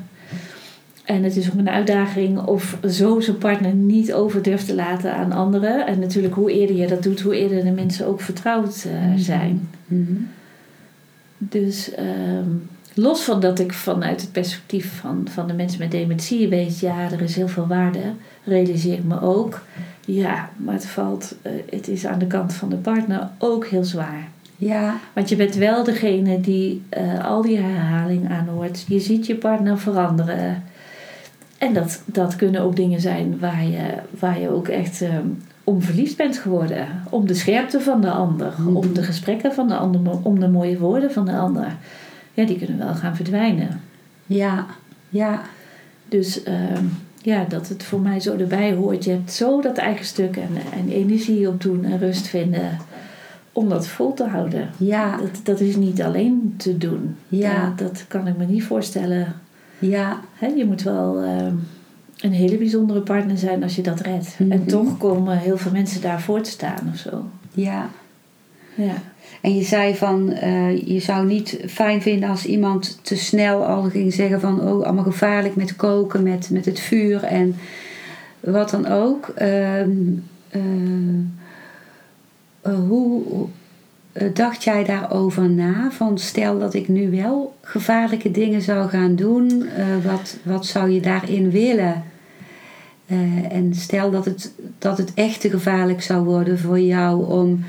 [1.04, 5.14] En het is ook een uitdaging of zo zijn partner niet over durft te laten
[5.14, 5.86] aan anderen.
[5.86, 9.68] En natuurlijk, hoe eerder je dat doet, hoe eerder de mensen ook vertrouwd eh, zijn.
[9.86, 10.14] Mhm.
[11.38, 12.48] Dus ehm,
[12.94, 17.10] los van dat ik vanuit het perspectief van, van de mensen met dementie weet, ja,
[17.10, 18.12] er is heel veel waarde,
[18.44, 19.62] realiseer ik me ook.
[20.06, 23.84] Ja, maar het valt, eh, het is aan de kant van de partner ook heel
[23.84, 24.28] zwaar.
[24.56, 28.84] Ja, Want je bent wel degene die eh, al die herhaling aanhoort.
[28.88, 30.62] Je ziet je partner veranderen.
[31.58, 35.26] En dat, dat kunnen ook dingen zijn waar je, waar je ook echt ehm,
[35.64, 36.86] om verliefd bent geworden.
[37.10, 38.52] Om de scherpte van de ander.
[38.58, 38.76] Mhm.
[38.76, 40.00] Om de gesprekken van de ander.
[40.22, 41.76] Om de mooie woorden van de ander.
[42.34, 43.80] Ja, die kunnen wel gaan verdwijnen.
[44.26, 44.66] ja,
[45.08, 45.40] ja,
[46.08, 46.84] Dus ehm,
[47.26, 49.04] ja, dat het voor mij zo erbij hoort.
[49.04, 52.78] Je hebt zo dat eigen stuk en, en energie op doen en rust vinden.
[53.52, 54.70] Om dat vol te houden.
[54.76, 57.16] ja, Dat, dat is niet alleen te doen.
[57.28, 57.72] Ja.
[57.76, 59.34] Dat, dat kan ik me niet voorstellen.
[59.78, 61.54] ja, Hè, je moet wel ehm,
[62.20, 64.34] een hele bijzondere partner zijn als je dat redt.
[64.38, 64.52] Mhm.
[64.52, 67.24] En toch komen heel veel mensen daarvoor te staan of zo.
[67.54, 67.88] ja.
[68.74, 68.94] Ja.
[69.40, 73.82] En je zei van, eh, je zou niet fijn vinden als iemand te snel al
[73.82, 77.56] ging zeggen van, oh, allemaal gevaarlijk met koken, met, met het vuur en
[78.40, 79.28] wat dan ook.
[79.28, 79.90] Ehm,
[80.48, 80.60] eh,
[82.62, 83.22] eh, hoe
[84.32, 85.90] dacht jij daarover na?
[85.90, 89.68] Van stel dat ik nu wel gevaarlijke dingen zou gaan doen,
[90.04, 92.02] wat, wat zou je daarin willen?
[93.50, 97.64] En stel dat het, dat het echt te gevaarlijk zou worden voor jou om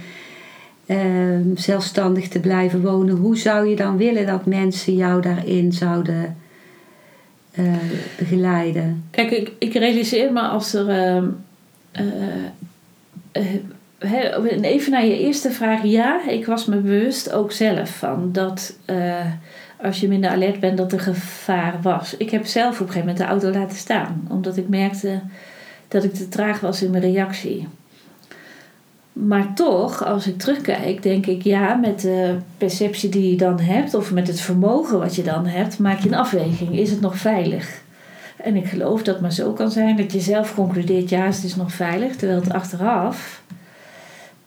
[1.56, 6.38] zelfstandig te blijven wonen, hoe zou je dan willen dat mensen jou daarin zouden
[7.52, 7.66] eh,
[8.18, 9.04] begeleiden?
[9.12, 10.90] Kijk, ik, ik realiseer me als er.
[10.90, 11.28] ehm,
[11.92, 12.04] eh,
[13.98, 15.84] eh, even naar je eerste vraag.
[15.84, 18.78] Ja, ik was me bewust ook zelf van dat.
[19.82, 22.18] als je minder alert bent, dat er gevaar was.
[22.18, 25.22] Ik heb zelf op een gegeven moment de auto laten staan, omdat ik merkte
[25.88, 27.68] dat ik te traag was in mijn reactie.
[29.26, 33.94] Maar toch, als ik terugkijk, denk ik ja, met de perceptie die je dan hebt,
[33.94, 36.78] of met het vermogen wat je dan hebt, maak je een afweging.
[36.80, 37.82] Is het nog veilig?
[38.38, 41.44] En ik geloof dat het maar zo kan zijn dat je zelf concludeert, ja, het
[41.44, 43.42] is nog veilig, terwijl het achteraf.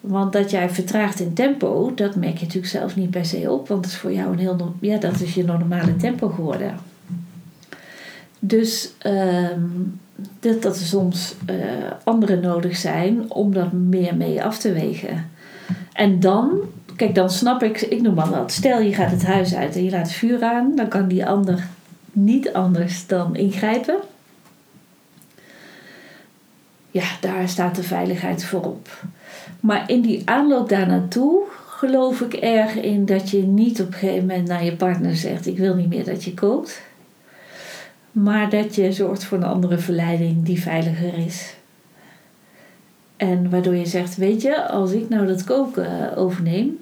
[0.00, 3.68] Want dat jij vertraagt in tempo, dat merk je natuurlijk zelf niet per se op,
[3.68, 6.74] want het is voor jou een heel, ja, dat is je normale tempo geworden.
[8.38, 9.60] Dus ehm,
[10.40, 11.56] dat, dat er soms eh,
[12.04, 15.30] anderen nodig zijn om dat meer mee af te wegen.
[15.92, 16.60] En dan,
[16.96, 18.52] kijk, dan snap ik, ik noem maar wat.
[18.52, 21.66] Stel je gaat het huis uit en je laat vuur aan, dan kan die ander
[22.12, 23.96] niet anders dan ingrijpen.
[26.90, 29.04] Ja, daar staat de veiligheid voorop.
[29.60, 33.92] Maar in die aanloop daar naartoe geloof ik erg in dat je niet op een
[33.92, 36.82] gegeven moment naar je partner zegt: Ik wil niet meer dat je kookt.
[38.12, 41.54] Maar dat je zorgt voor een andere verleiding die veiliger is.
[43.16, 46.78] En waardoor je zegt: Weet je, als ik nou dat koken overneem.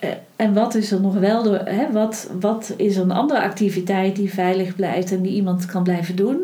[0.00, 4.16] eh, En wat is er nog wel door, hè, wat, wat is een andere activiteit
[4.16, 6.36] die veilig blijft en die iemand kan blijven doen?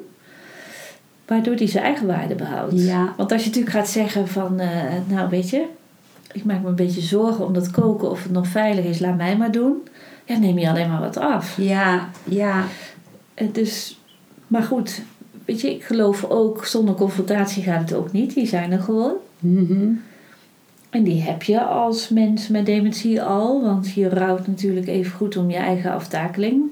[1.26, 2.80] Waardoor die zijn eigen waarde behoudt.
[2.86, 3.14] Ja.
[3.16, 4.68] Want als je natuurlijk gaat zeggen van, eh,
[5.06, 5.64] nou weet je,
[6.32, 9.16] ik maak me een beetje zorgen om dat koken of het nog veilig is, laat
[9.16, 9.82] mij maar doen.
[10.24, 11.56] Ja, neem je alleen maar wat af.
[11.56, 12.64] Ja, ja,
[13.34, 14.00] En dus,
[14.46, 15.02] maar goed,
[15.44, 18.34] weet je, ik geloof ook, zonder confrontatie gaat het ook niet.
[18.34, 19.12] Die zijn er gewoon.
[19.38, 19.88] mhm,
[20.90, 25.36] En die heb je als mens met dementie al, want je rouwt natuurlijk even goed
[25.36, 26.62] om je eigen aftakeling.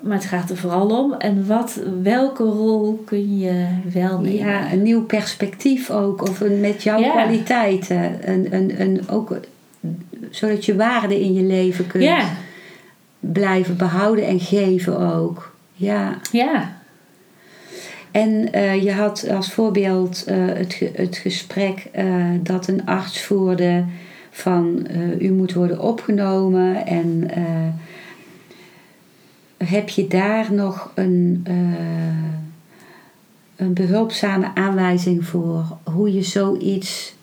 [0.00, 1.12] Maar het gaat er vooral om.
[1.12, 4.38] En wat, welke rol kun je wel nemen?
[4.38, 7.10] ja, een nieuw perspectief ook, of een, met jouw Ja.
[7.10, 8.30] kwaliteiten.
[8.30, 9.36] Een, een, een, ook,
[10.30, 12.28] zodat je waarde in je leven kunt ja,
[13.20, 15.51] blijven behouden en geven ook.
[15.82, 16.16] Ja.
[16.32, 16.76] ja,
[18.10, 23.22] En eh, je had als voorbeeld eh, het, ge- het gesprek eh, dat een arts
[23.22, 23.84] voerde
[24.30, 24.86] van
[25.18, 27.30] u moet worden opgenomen en
[29.64, 31.46] heb je daar nog een,
[33.56, 37.14] een behulpzame aanwijzing voor hoe je zoiets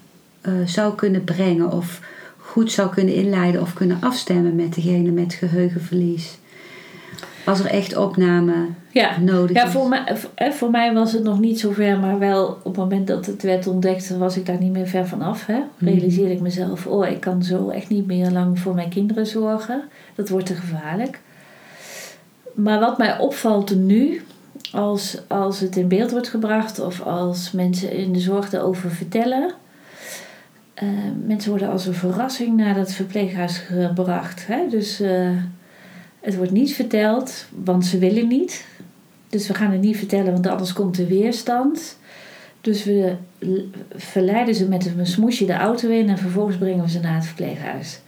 [0.65, 1.99] zou kunnen brengen of
[2.37, 6.38] goed zou kunnen inleiden of kunnen afstemmen met degene met geheugenverlies?
[7.49, 8.53] Als er echt opname
[8.91, 9.19] ja.
[9.19, 10.03] nodig Ja, voor mij,
[10.35, 13.25] eh, voor mij was het nog niet zo ver, maar wel op het moment dat
[13.25, 15.45] het werd ontdekt, was ik daar niet meer ver van af.
[15.45, 15.59] Hè?
[15.77, 19.83] Realiseerde ik mezelf, oh, ik kan zo echt niet meer lang voor mijn kinderen zorgen.
[20.15, 21.19] Dat wordt te gevaarlijk.
[22.53, 24.21] Maar wat mij opvalt nu,
[24.71, 29.51] als, als het in beeld wordt gebracht of als mensen in de zorg erover vertellen.
[30.83, 30.89] Uh,
[31.25, 34.47] mensen worden als een verrassing naar dat verpleeghuis gebracht.
[34.47, 34.67] Hè?
[34.69, 35.29] Dus uh,
[36.19, 38.65] het wordt niet verteld, want ze willen niet.
[39.29, 41.97] Dus we gaan het niet vertellen, want anders komt er weerstand.
[42.61, 43.15] Dus we
[43.95, 47.25] verleiden ze met een smoesje de auto in en vervolgens brengen we ze naar het
[47.25, 47.99] verpleeghuis.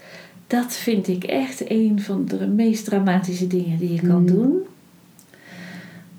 [0.47, 4.27] Dat vind ik echt een van de meest dramatische dingen die je kan mm.
[4.27, 4.61] doen.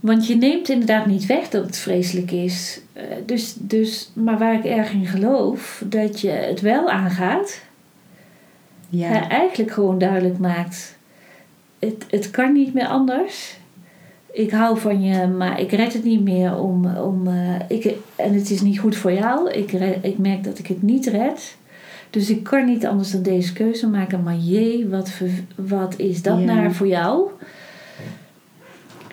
[0.01, 2.81] Want je neemt inderdaad niet weg dat het vreselijk is.
[2.93, 7.61] Eh, dus, dus, maar waar ik erg in geloof, dat je het wel aangaat.
[8.89, 9.29] Ja.
[9.29, 10.97] eigenlijk gewoon duidelijk maakt:
[11.87, 13.57] het, het kan niet meer anders.
[14.33, 16.97] Ik hou van je, maar ik red het niet meer om.
[16.97, 19.51] om uh, ik, en het is niet goed voor jou.
[19.51, 19.73] Ik,
[20.03, 21.57] ik merk dat ik het niet red.
[22.11, 24.23] Dus ik kan niet anders dan deze keuze maken.
[24.23, 25.13] Maar jee, wat,
[25.55, 26.45] wat is dat ja.
[26.45, 27.31] naar voor jou?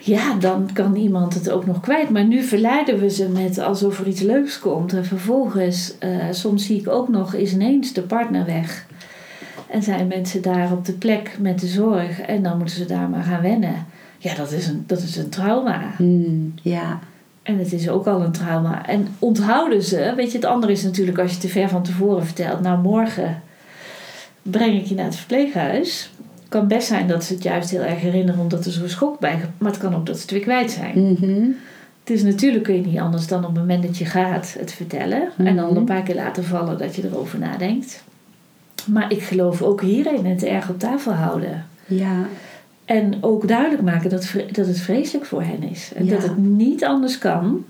[0.10, 2.10] ja, dan kan iemand het ook nog kwijt.
[2.10, 4.94] Maar nu verleiden we ze met alsof er iets leuks komt.
[4.94, 8.88] En vervolgens, uh, soms zie ik ook nog, is ineens de partner weg.
[9.70, 12.22] En zijn mensen daar op de plek met de zorg.
[12.22, 13.86] En dan moeten ze daar maar gaan wennen.
[14.18, 15.82] Ja, dat is een, dat is een trauma.
[15.98, 17.00] Mm, ja.
[17.44, 18.88] En het is ook al een trauma.
[18.88, 22.26] En onthouden ze, weet je, het andere is natuurlijk als je te ver van tevoren
[22.26, 22.62] vertelt.
[22.62, 23.42] Nou, morgen
[24.42, 26.10] breng ik je naar het verpleeghuis
[26.50, 29.40] kan best zijn dat ze het juist heel erg herinneren omdat er zo'n schok bij
[29.58, 31.18] Maar het kan ook dat ze het weer kwijt zijn.
[31.20, 31.56] Mm
[32.04, 35.30] Dus natuurlijk kun je niet anders dan op het moment dat je gaat het vertellen.
[35.38, 35.78] En dan mhm.
[35.78, 38.04] een paar keer laten vallen dat je erover nadenkt.
[38.86, 41.66] Maar ik geloof ook hierin het erg op tafel houden.
[41.86, 42.28] Ja.
[42.86, 45.92] En ook duidelijk maken dat, dat het vreselijk voor hen is.
[45.96, 47.66] En dat het niet anders kan.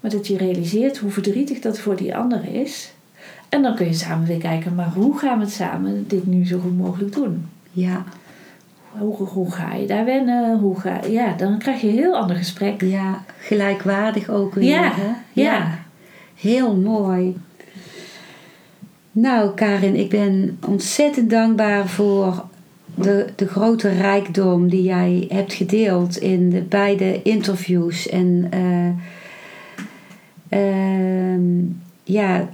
[0.00, 2.92] Maar dat je realiseert hoe verdrietig dat voor die ander is.
[3.48, 6.46] En dan kun je samen weer kijken, maar hoe gaan we het samen dit nu
[6.46, 7.48] zo goed mogelijk doen?
[7.70, 8.04] Ja.
[8.90, 10.58] Hoe, hoe ga je daar wennen?
[10.58, 12.82] Hoe ga, ja, dan krijg je een heel ander gesprek.
[12.82, 14.64] Ja, gelijkwaardig ook weer.
[14.64, 15.10] Ja, hè?
[15.32, 15.78] ja.
[16.34, 17.36] Heel mooi.
[19.12, 22.44] Nou, Karin, ik ben ontzettend dankbaar voor
[22.94, 28.08] de, de grote rijkdom die jij hebt gedeeld in de beide interviews.
[28.08, 28.88] En uh,
[30.60, 31.40] uh,
[32.02, 32.48] ja,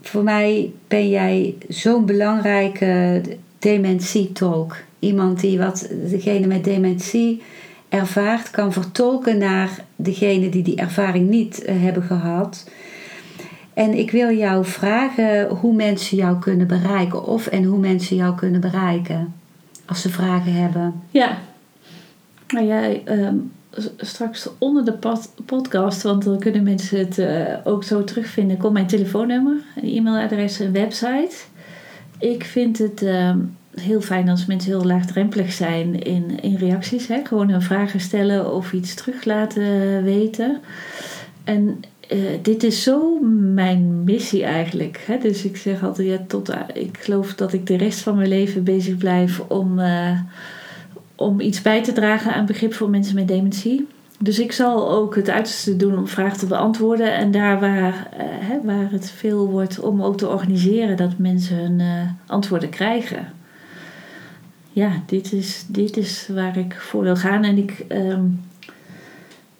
[0.00, 3.22] voor mij ben jij zo'n belangrijke
[3.58, 4.76] dementietalk.
[4.98, 7.42] Iemand die wat degene met dementie
[7.88, 12.70] ervaart, kan vertolken naar degene die die ervaring niet eh, hebben gehad.
[13.76, 18.34] En ik wil jou vragen hoe mensen jou kunnen bereiken of en hoe mensen jou
[18.34, 19.34] kunnen bereiken
[19.86, 21.02] als ze vragen hebben.
[21.10, 21.38] Ja,
[22.48, 23.34] nou jij ehm,
[23.96, 28.86] straks onder de podcast, want dan kunnen mensen het uh, ook zo terugvinden, komt mijn
[28.86, 31.34] telefoonnummer, e-mailadres, een website.
[32.18, 33.38] Ik vind het ehm,
[33.74, 37.06] heel fijn als mensen heel laagdrempelig zijn in, in reacties.
[37.06, 37.20] Hè?
[37.24, 40.60] Gewoon hun vragen stellen of iets terug laten weten.
[41.44, 41.80] En
[42.12, 43.18] uh, dit is zo
[43.54, 45.04] mijn missie eigenlijk.
[45.06, 45.18] Hè?
[45.18, 48.28] Dus ik zeg altijd, ja, tot, uh, ik geloof dat ik de rest van mijn
[48.28, 50.20] leven bezig blijf om, uh,
[51.14, 53.86] om iets bij te dragen aan begrip voor mensen met dementie.
[54.18, 57.14] Dus ik zal ook het uiterste doen om vragen te beantwoorden.
[57.14, 61.82] En daar waar, hè, waar het veel wordt om ook te organiseren dat mensen hun
[62.26, 63.32] antwoorden krijgen.
[64.72, 67.44] Ja, dit is, dit is waar ik voor wil gaan.
[67.44, 68.40] En ik, um,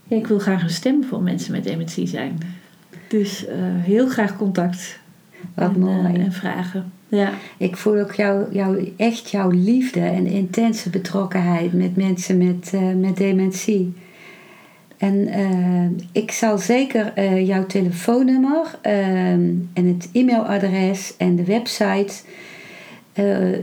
[0.07, 2.39] ja, ik wil graag een stem voor mensen met dementie zijn.
[3.09, 4.99] Dus uh, heel graag contact.
[5.55, 6.15] Wat en, mooi.
[6.15, 6.93] en vragen.
[7.09, 7.33] Ja.
[7.57, 13.17] Ik voel ook jou, jou, echt jouw liefde en intense betrokkenheid met mensen met, met
[13.17, 13.95] dementie.
[14.97, 22.15] En uh, ik zal zeker uh, jouw telefoonnummer uh, en het e-mailadres en de website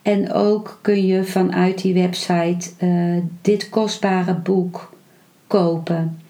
[0.08, 4.92] En ook kun je vanuit die website uh, dit kostbare boek
[5.46, 6.20] kopen.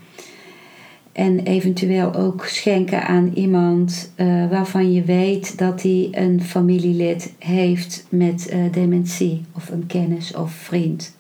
[1.13, 8.07] En eventueel ook schenken aan iemand uh, waarvan je weet dat hij een familielid heeft
[8.09, 11.17] met uh, dementie, of een kennis of vriend.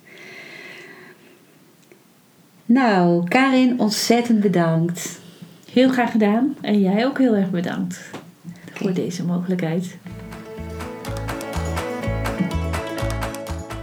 [2.64, 5.20] Nou, Karin, ontzettend bedankt.
[5.72, 6.56] Heel graag gedaan.
[6.60, 8.10] En jij ook heel erg bedankt
[8.68, 8.72] okay.
[8.74, 9.96] voor deze mogelijkheid.